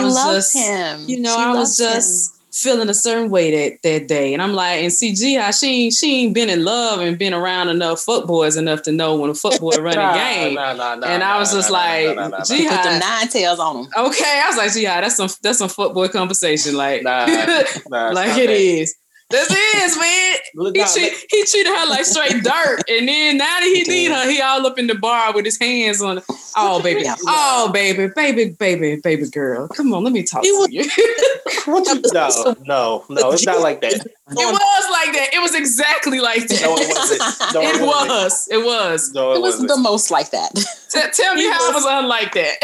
She 0.00 0.04
was 0.04 0.14
loves 0.14 0.52
just, 0.52 0.56
him. 0.56 1.04
you 1.06 1.20
know, 1.20 1.34
She 1.36 1.42
I 1.42 1.52
was 1.54 1.76
just. 1.76 2.30
him. 2.32 2.35
Just 2.56 2.64
feeling 2.64 2.88
a 2.88 2.94
certain 2.94 3.30
way 3.30 3.50
that 3.70 3.82
that 3.82 4.08
day, 4.08 4.32
and 4.32 4.42
I'm 4.42 4.54
like, 4.54 4.82
and 4.82 4.92
see, 4.92 5.14
Ji-Ah, 5.14 5.50
she 5.50 5.84
ain't 5.84 5.92
she 5.94 6.22
ain't 6.24 6.34
been 6.34 6.48
in 6.48 6.64
love 6.64 7.00
and 7.00 7.18
been 7.18 7.34
around 7.34 7.68
enough 7.68 8.04
footboys 8.04 8.56
enough 8.56 8.82
to 8.82 8.92
know 8.92 9.16
when 9.16 9.30
a 9.30 9.34
footboy 9.34 9.76
run 9.82 9.98
a 9.98 10.14
game. 10.14 10.56
And 10.58 11.22
I 11.22 11.38
was 11.38 11.52
just 11.52 11.70
like, 11.70 12.06
She 12.46 12.58
Gee, 12.62 12.68
put 12.68 12.82
them 12.82 13.00
nine 13.00 13.28
tails 13.28 13.58
on 13.58 13.84
him. 13.84 13.86
Okay, 13.96 14.42
I 14.44 14.48
was 14.48 14.56
like, 14.56 14.82
yeah, 14.82 15.00
that's 15.00 15.16
some 15.16 15.28
that's 15.42 15.58
some 15.58 15.68
footboy 15.68 16.10
conversation, 16.12 16.76
like, 16.76 17.02
Nah, 17.02 17.26
nah, 17.88 18.10
like 18.10 18.28
stop 18.30 18.38
it 18.38 18.46
that. 18.46 18.50
is. 18.50 18.94
This 19.28 19.50
is 19.50 19.98
man. 19.98 20.36
Look, 20.54 20.76
He, 20.76 20.82
nah, 20.82 20.88
treat, 20.88 21.12
he 21.30 21.44
treated 21.44 21.66
her 21.76 21.86
like 21.88 22.04
straight 22.04 22.44
dirt, 22.44 22.82
and 22.88 23.08
then 23.08 23.38
now 23.38 23.44
that 23.58 23.62
he 23.64 23.82
need 23.82 24.12
her, 24.12 24.30
he 24.30 24.40
all 24.40 24.64
up 24.64 24.78
in 24.78 24.86
the 24.86 24.94
bar 24.94 25.32
with 25.34 25.44
his 25.44 25.58
hands 25.58 26.00
on. 26.00 26.22
Oh 26.56 26.80
baby, 26.80 27.04
oh 27.26 27.70
baby, 27.72 28.06
baby, 28.14 28.50
baby, 28.50 29.00
baby 29.02 29.28
girl, 29.28 29.66
come 29.68 29.92
on, 29.92 30.04
let 30.04 30.12
me 30.12 30.22
talk 30.22 30.44
He 30.44 30.50
to 30.50 30.58
was- 30.58 30.68
you. 30.70 30.84
what 31.72 31.86
you- 31.88 32.00
no, 32.14 32.54
no, 32.64 33.04
no, 33.08 33.30
it's 33.32 33.44
not 33.44 33.60
like 33.60 33.80
that. 33.80 33.94
It 33.94 34.04
was 34.30 34.90
like 34.92 35.14
that. 35.16 35.30
It 35.34 35.40
was 35.42 35.54
exactly 35.56 36.20
like 36.20 36.46
that. 36.46 36.60
No, 36.62 36.76
it 36.76 36.88
wasn't. 36.96 37.54
No, 37.54 37.60
it 37.62 37.76
it 37.80 37.86
wasn't. 37.86 38.08
was. 38.10 38.48
It 38.52 38.64
was. 38.64 39.12
No, 39.12 39.32
It 39.32 39.36
it 39.38 39.42
was 39.42 39.54
wasn't. 39.54 39.68
the 39.70 39.76
most 39.78 40.10
like 40.12 40.30
that. 40.30 40.54
T- 40.90 41.00
tell 41.12 41.34
me 41.34 41.42
He 41.42 41.50
how 41.50 41.68
it 41.70 41.74
was- 41.74 41.82
was 41.84 41.92
unlike 42.02 42.32
that. 42.34 42.54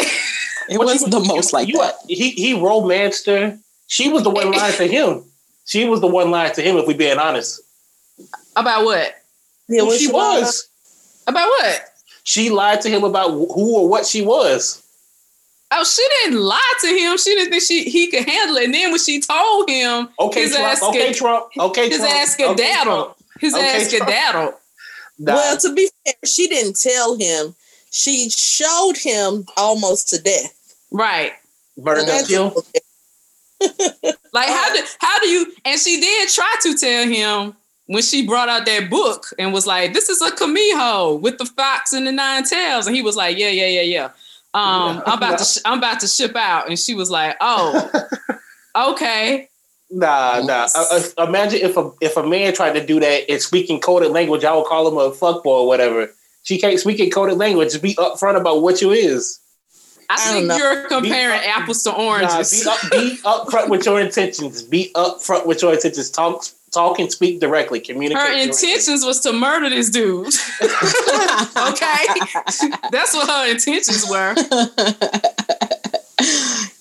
It 0.68 0.78
What 0.78 0.86
was 0.86 1.02
you- 1.02 1.08
the 1.08 1.20
most 1.20 1.52
like 1.52 1.66
you- 1.68 1.78
that. 1.78 1.96
He 2.06 2.30
he 2.30 2.54
romanced 2.54 3.26
her. 3.26 3.58
She 3.88 4.08
was 4.10 4.22
the 4.22 4.30
one 4.30 4.52
lying 4.52 4.76
to 4.76 4.86
him. 4.86 5.24
She 5.64 5.84
was 5.88 6.00
the 6.00 6.06
one 6.08 6.30
lying 6.30 6.52
to 6.54 6.62
him. 6.62 6.76
If 6.76 6.86
we 6.86 6.94
being 6.94 7.18
honest, 7.18 7.60
About 8.56 8.84
what? 8.84 9.14
Yeah, 9.68 9.80
who 9.82 9.86
what 9.88 9.98
she 9.98 10.06
you 10.06 10.12
was. 10.12 10.68
About 11.26 11.46
what? 11.48 11.84
She 12.24 12.50
lied 12.50 12.80
to 12.82 12.88
him 12.88 13.04
about 13.04 13.30
who 13.30 13.76
or 13.78 13.88
what 13.88 14.06
she 14.06 14.22
was. 14.22 14.82
Oh, 15.74 15.84
she 15.84 16.06
didn't 16.22 16.40
lie 16.40 16.72
to 16.82 16.86
him. 16.88 17.16
She 17.16 17.34
didn't 17.34 17.50
think 17.50 17.62
she 17.62 17.84
he 17.84 18.10
could 18.10 18.28
handle 18.28 18.56
it. 18.58 18.64
And 18.66 18.74
then 18.74 18.90
when 18.90 19.00
she 19.00 19.20
told 19.20 19.70
him, 19.70 20.08
Okay, 20.18 20.42
His 20.42 20.52
Trump. 20.54 20.66
ass 20.68 20.82
okay, 20.82 20.98
get- 21.08 21.16
Trump. 21.16 21.46
Okay, 21.58 21.88
his 21.88 21.98
Trump. 21.98 22.12
ass 22.14 22.34
okay, 22.34 22.44
skedaddled. 22.54 23.04
Trump. 23.06 23.16
his 23.40 23.54
Okay, 23.54 23.64
ass 23.64 23.90
Trump. 23.90 24.04
skedaddled. 24.04 24.54
Nah, 25.18 25.34
Well, 25.34 25.56
to 25.58 25.74
be 25.74 25.88
fair, 26.04 26.14
she 26.24 26.48
didn't 26.48 26.76
tell 26.80 27.16
him. 27.16 27.54
She 27.90 28.28
showed 28.30 28.96
him 28.96 29.46
almost 29.56 30.08
to 30.08 30.18
death. 30.20 30.74
Right. 30.90 31.32
murder 31.76 32.02
That's- 32.04 32.26
kill. 32.28 32.64
Like 34.32 34.48
how 34.48 34.74
do 34.74 34.82
how 34.98 35.20
do 35.20 35.28
you? 35.28 35.52
And 35.64 35.78
she 35.78 36.00
did 36.00 36.28
try 36.30 36.54
to 36.62 36.76
tell 36.76 37.06
him 37.06 37.54
when 37.86 38.02
she 38.02 38.26
brought 38.26 38.48
out 38.48 38.64
that 38.66 38.88
book 38.88 39.26
and 39.38 39.52
was 39.52 39.66
like, 39.66 39.92
"This 39.92 40.08
is 40.08 40.22
a 40.22 40.30
Kumiho 40.30 41.20
with 41.20 41.38
the 41.38 41.44
fox 41.44 41.92
and 41.92 42.06
the 42.06 42.12
nine 42.12 42.44
tails," 42.44 42.86
and 42.86 42.96
he 42.96 43.02
was 43.02 43.16
like, 43.16 43.36
"Yeah, 43.36 43.50
yeah, 43.50 43.66
yeah, 43.66 43.82
yeah." 43.82 44.04
Um, 44.54 45.02
I'm 45.06 45.18
about 45.18 45.38
to 45.38 45.44
sh- 45.44 45.58
I'm 45.64 45.78
about 45.78 46.00
to 46.00 46.08
ship 46.08 46.34
out, 46.34 46.68
and 46.68 46.78
she 46.78 46.94
was 46.94 47.10
like, 47.10 47.36
"Oh, 47.40 47.90
okay." 48.90 49.48
Nah, 49.90 50.40
nah. 50.42 50.68
Uh, 50.74 51.02
uh, 51.18 51.26
imagine 51.26 51.60
if 51.60 51.76
a 51.76 51.90
if 52.00 52.16
a 52.16 52.26
man 52.26 52.54
tried 52.54 52.72
to 52.72 52.84
do 52.84 52.98
that 53.00 53.30
and 53.30 53.42
speaking 53.42 53.78
coded 53.80 54.10
language, 54.10 54.44
I 54.44 54.56
would 54.56 54.64
call 54.64 54.88
him 54.88 54.96
a 54.96 55.10
fuckboy 55.10 55.44
or 55.44 55.66
whatever. 55.66 56.08
She 56.44 56.58
can't 56.58 56.80
speak 56.80 56.98
in 56.98 57.10
coded 57.10 57.36
language. 57.36 57.80
Be 57.82 57.94
upfront 57.96 58.40
about 58.40 58.62
what 58.62 58.80
you 58.80 58.90
is. 58.90 59.38
I, 60.12 60.28
I 60.30 60.32
think 60.32 60.58
you're 60.58 60.88
comparing 60.88 61.40
Be- 61.40 61.46
apples 61.46 61.82
to 61.84 61.90
Nah, 61.90 61.96
oranges. 61.96 62.62
be 62.62 62.68
up, 62.68 62.80
be 62.90 63.16
upfront 63.24 63.68
with 63.68 63.84
your 63.86 64.00
intentions. 64.00 64.62
Be 64.62 64.90
upfront 64.94 65.46
with 65.46 65.62
your 65.62 65.72
intentions. 65.74 66.10
Talk, 66.10 66.44
talk, 66.72 66.98
and 66.98 67.10
speak 67.10 67.40
directly. 67.40 67.80
Communicate. 67.80 68.22
her 68.22 68.28
directly. 68.32 68.42
intentions 68.50 69.04
was 69.04 69.20
to 69.20 69.32
murder 69.32 69.70
this 69.70 69.90
dude. 69.90 70.26
okay, 70.62 72.04
that's 72.90 73.14
what 73.14 73.28
her 73.28 73.50
intentions 73.50 74.04
were. 74.10 74.34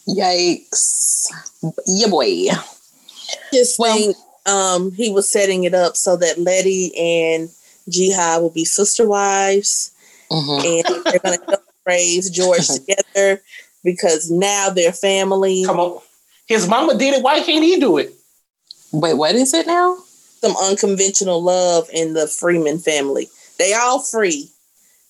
Yikes. 0.07 1.27
Yeah, 1.87 2.07
boy. 2.07 2.47
Just 3.53 3.79
Well- 3.79 3.95
think 3.95 4.15
um, 4.45 4.91
he 4.91 5.11
was 5.11 5.31
setting 5.31 5.63
it 5.65 5.73
up 5.73 5.95
so 5.95 6.15
that 6.17 6.39
Letty 6.39 6.91
and 6.97 7.49
Ji-Ah 7.89 8.39
will 8.39 8.49
be 8.49 8.65
sister 8.65 9.07
wives, 9.07 9.91
Mhm. 10.31 10.85
and 10.85 11.05
they're 11.05 11.19
going 11.19 11.39
to 11.85 11.91
raise 11.91 12.29
George 12.29 12.67
together 12.67 13.41
because 13.83 14.29
now 14.29 14.69
they're 14.69 14.91
family. 14.93 15.63
Come 15.65 15.79
on. 15.79 16.01
His 16.47 16.67
mama 16.67 16.97
did 16.97 17.13
it. 17.15 17.23
Why 17.23 17.41
can't 17.41 17.63
he 17.63 17.79
do 17.79 17.97
it? 17.97 18.13
Wait, 18.91 19.13
what 19.13 19.35
is 19.35 19.53
it 19.53 19.67
now? 19.67 19.97
Some 20.41 20.55
unconventional 20.57 21.41
love 21.41 21.87
in 21.93 22.13
the 22.13 22.27
Freeman 22.27 22.79
family. 22.79 23.29
They 23.57 23.73
all 23.73 23.99
free 24.01 24.49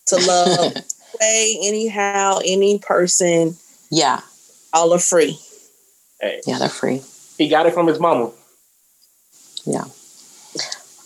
to 0.08 0.18
love 0.18 0.74
way, 1.22 1.58
anyhow, 1.64 2.40
any 2.46 2.78
person. 2.80 3.56
Yeah, 3.90 4.22
All 4.74 4.94
are 4.94 5.00
free. 5.00 5.40
Hey, 6.22 6.42
yeah, 6.46 6.60
they're 6.60 6.70
free. 6.70 7.02
he 7.38 7.48
got 7.50 7.66
it 7.66 7.74
from 7.74 7.88
his 7.88 8.00
mama. 8.00 8.32
Yeah. 9.66 9.86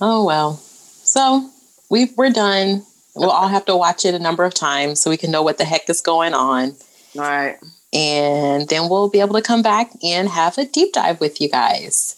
Oh 0.02 0.26
well. 0.26 0.58
So 1.04 1.50
we 1.90 2.12
we're 2.18 2.30
done. 2.32 2.86
We'll 3.16 3.32
all 3.32 3.48
have 3.48 3.66
to 3.66 3.78
watch 3.78 4.06
it 4.06 4.14
a 4.14 4.20
number 4.20 4.44
of 4.44 4.54
times 4.54 5.02
so 5.02 5.10
we 5.10 5.18
can 5.18 5.32
know 5.32 5.42
what 5.42 5.58
the 5.58 5.66
heck 5.66 5.90
is 5.90 6.02
going 6.02 6.34
on. 6.34 6.76
All 7.16 7.22
right. 7.22 7.58
And 7.94 8.68
then 8.68 8.90
we'll 8.90 9.10
be 9.10 9.22
able 9.22 9.36
to 9.36 9.42
come 9.42 9.62
back 9.62 9.92
and 10.04 10.28
have 10.28 10.58
a 10.58 10.66
deep 10.66 10.92
dive 10.94 11.22
with 11.22 11.40
you 11.40 11.50
guys. 11.50 12.18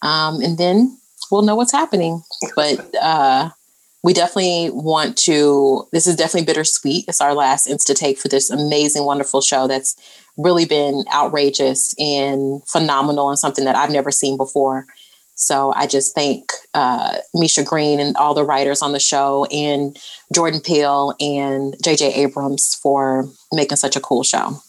Um, 0.00 0.40
and 0.40 0.56
then 0.56 0.96
we'll 1.30 1.42
know 1.42 1.56
what's 1.56 1.72
happening. 1.72 2.22
But 2.54 2.94
uh, 3.02 3.50
we 4.04 4.12
definitely 4.12 4.70
want 4.70 5.16
to, 5.18 5.88
this 5.92 6.06
is 6.06 6.14
definitely 6.14 6.46
bittersweet. 6.46 7.06
It's 7.08 7.20
our 7.20 7.34
last 7.34 7.66
Insta 7.66 7.96
take 7.96 8.18
for 8.18 8.28
this 8.28 8.48
amazing, 8.48 9.04
wonderful 9.04 9.40
show 9.40 9.66
that's 9.66 9.96
really 10.36 10.66
been 10.66 11.04
outrageous 11.12 11.94
and 11.98 12.62
phenomenal 12.68 13.28
and 13.28 13.38
something 13.38 13.64
that 13.64 13.74
I've 13.74 13.90
never 13.90 14.12
seen 14.12 14.36
before. 14.36 14.86
So 15.40 15.72
I 15.74 15.86
just 15.86 16.14
thank 16.16 16.50
uh, 16.74 17.18
Misha 17.32 17.62
Green 17.62 18.00
and 18.00 18.16
all 18.16 18.34
the 18.34 18.44
writers 18.44 18.82
on 18.82 18.92
the 18.92 18.98
show 18.98 19.46
and 19.52 19.96
Jordan 20.34 20.60
Peele 20.60 21.14
and 21.20 21.74
JJ 21.78 22.16
Abrams 22.16 22.74
for 22.74 23.24
making 23.52 23.76
such 23.76 23.94
a 23.94 24.00
cool 24.00 24.24
show. 24.24 24.60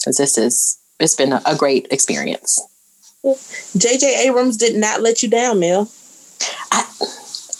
Because 0.00 0.16
this 0.16 0.38
is, 0.38 0.78
it's 1.00 1.16
been 1.16 1.32
a, 1.32 1.42
a 1.44 1.56
great 1.56 1.88
experience. 1.90 2.60
J.J. 3.76 4.26
Abrams 4.28 4.58
did 4.58 4.76
not 4.76 5.00
let 5.00 5.22
you 5.22 5.30
down, 5.30 5.58
Mel. 5.58 5.90
I, 6.70 6.84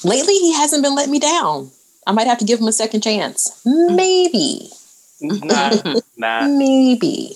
lately, 0.05 0.35
he 0.35 0.53
hasn't 0.53 0.83
been 0.83 0.95
letting 0.95 1.13
me 1.13 1.19
down. 1.19 1.71
I 2.07 2.13
might 2.13 2.27
have 2.27 2.39
to 2.39 2.45
give 2.45 2.61
him 2.61 2.69
a 2.69 2.73
second 2.73 3.01
chance. 3.01 3.61
Maybe, 3.65 4.69
Nah, 5.21 5.71
nah. 6.19 6.47
maybe. 6.49 7.35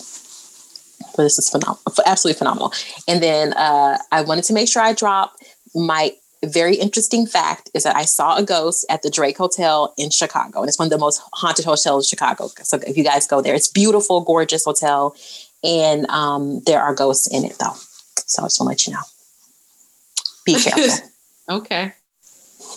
But 1.19 1.25
this 1.25 1.37
is 1.37 1.51
phenomenal, 1.51 1.83
absolutely 2.07 2.39
phenomenal. 2.39 2.73
And 3.09 3.21
then 3.21 3.53
uh, 3.55 3.99
I 4.13 4.23
wanted 4.23 4.45
to 4.45 4.53
make 4.53 4.69
sure 4.69 4.81
I 4.81 4.93
drop 4.93 5.35
my 5.75 6.13
very 6.45 6.77
interesting 6.77 7.27
fact 7.27 7.71
is 7.75 7.83
that 7.83 7.97
I 7.97 8.05
saw 8.05 8.37
a 8.37 8.45
ghost 8.45 8.87
at 8.89 9.03
the 9.03 9.11
Drake 9.11 9.37
Hotel 9.37 9.93
in 9.99 10.11
Chicago, 10.11 10.61
and 10.61 10.69
it's 10.69 10.79
one 10.79 10.87
of 10.87 10.91
the 10.91 10.99
most 10.99 11.21
haunted 11.33 11.65
hotels 11.65 12.07
in 12.07 12.09
Chicago. 12.09 12.51
So 12.63 12.79
if 12.87 12.97
you 12.97 13.03
guys 13.03 13.27
go 13.27 13.41
there, 13.43 13.57
it's 13.57 13.67
beautiful, 13.67 14.21
gorgeous 14.21 14.65
hotel, 14.65 15.17
and 15.65 16.09
um, 16.09 16.63
there 16.67 16.81
are 16.81 16.95
ghosts 16.95 17.27
in 17.27 17.45
it 17.45 17.59
though. 17.59 17.75
So 18.27 18.45
I 18.45 18.47
just 18.47 18.61
want 18.61 18.79
to 18.79 18.87
let 18.87 18.87
you 18.87 18.93
know. 18.93 19.03
Be 20.47 20.55
careful. 20.63 21.09
Okay. 21.51 21.95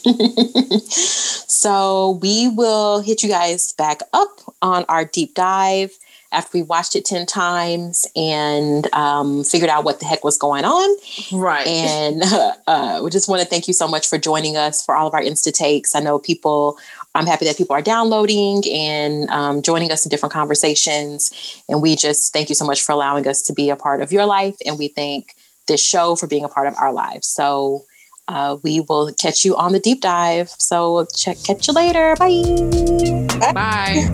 so 0.87 2.17
we 2.21 2.47
will 2.47 3.01
hit 3.01 3.21
you 3.21 3.27
guys 3.27 3.73
back 3.73 3.99
up 4.13 4.39
on 4.61 4.85
our 4.87 5.03
deep 5.03 5.35
dive 5.35 5.91
after 6.31 6.57
we 6.57 6.63
watched 6.63 6.95
it 6.95 7.05
10 7.05 7.25
times 7.25 8.07
and 8.15 8.91
um, 8.93 9.43
figured 9.43 9.69
out 9.69 9.83
what 9.83 9.99
the 9.99 10.05
heck 10.05 10.23
was 10.23 10.37
going 10.37 10.63
on. 10.63 10.97
Right. 11.31 11.67
And 11.67 12.23
uh, 12.23 12.53
uh, 12.67 13.01
we 13.03 13.09
just 13.09 13.27
want 13.27 13.41
to 13.41 13.47
thank 13.47 13.67
you 13.67 13.73
so 13.73 13.87
much 13.87 14.07
for 14.07 14.17
joining 14.17 14.55
us 14.57 14.83
for 14.83 14.95
all 14.95 15.07
of 15.07 15.13
our 15.13 15.21
Insta 15.21 15.53
takes. 15.53 15.93
I 15.95 15.99
know 15.99 16.19
people, 16.19 16.77
I'm 17.15 17.25
happy 17.25 17.45
that 17.45 17.57
people 17.57 17.75
are 17.75 17.81
downloading 17.81 18.63
and 18.71 19.29
um, 19.29 19.61
joining 19.61 19.91
us 19.91 20.05
in 20.05 20.09
different 20.09 20.33
conversations. 20.33 21.63
And 21.67 21.81
we 21.81 21.95
just 21.95 22.31
thank 22.31 22.49
you 22.49 22.55
so 22.55 22.65
much 22.65 22.81
for 22.81 22.93
allowing 22.93 23.27
us 23.27 23.41
to 23.43 23.53
be 23.53 23.69
a 23.69 23.75
part 23.75 24.01
of 24.01 24.11
your 24.11 24.25
life. 24.25 24.55
And 24.65 24.79
we 24.79 24.87
thank 24.87 25.35
this 25.67 25.85
show 25.85 26.15
for 26.15 26.27
being 26.27 26.43
a 26.43 26.49
part 26.49 26.67
of 26.67 26.75
our 26.77 26.93
lives. 26.93 27.27
So 27.27 27.85
uh, 28.27 28.57
we 28.63 28.81
will 28.81 29.11
catch 29.13 29.43
you 29.43 29.55
on 29.57 29.73
the 29.73 29.79
deep 29.79 30.01
dive. 30.01 30.49
So 30.51 31.05
check, 31.15 31.37
catch 31.43 31.67
you 31.67 31.73
later. 31.73 32.15
Bye. 32.17 33.51
Bye. 33.53 34.09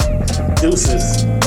Deuces. 0.59 1.46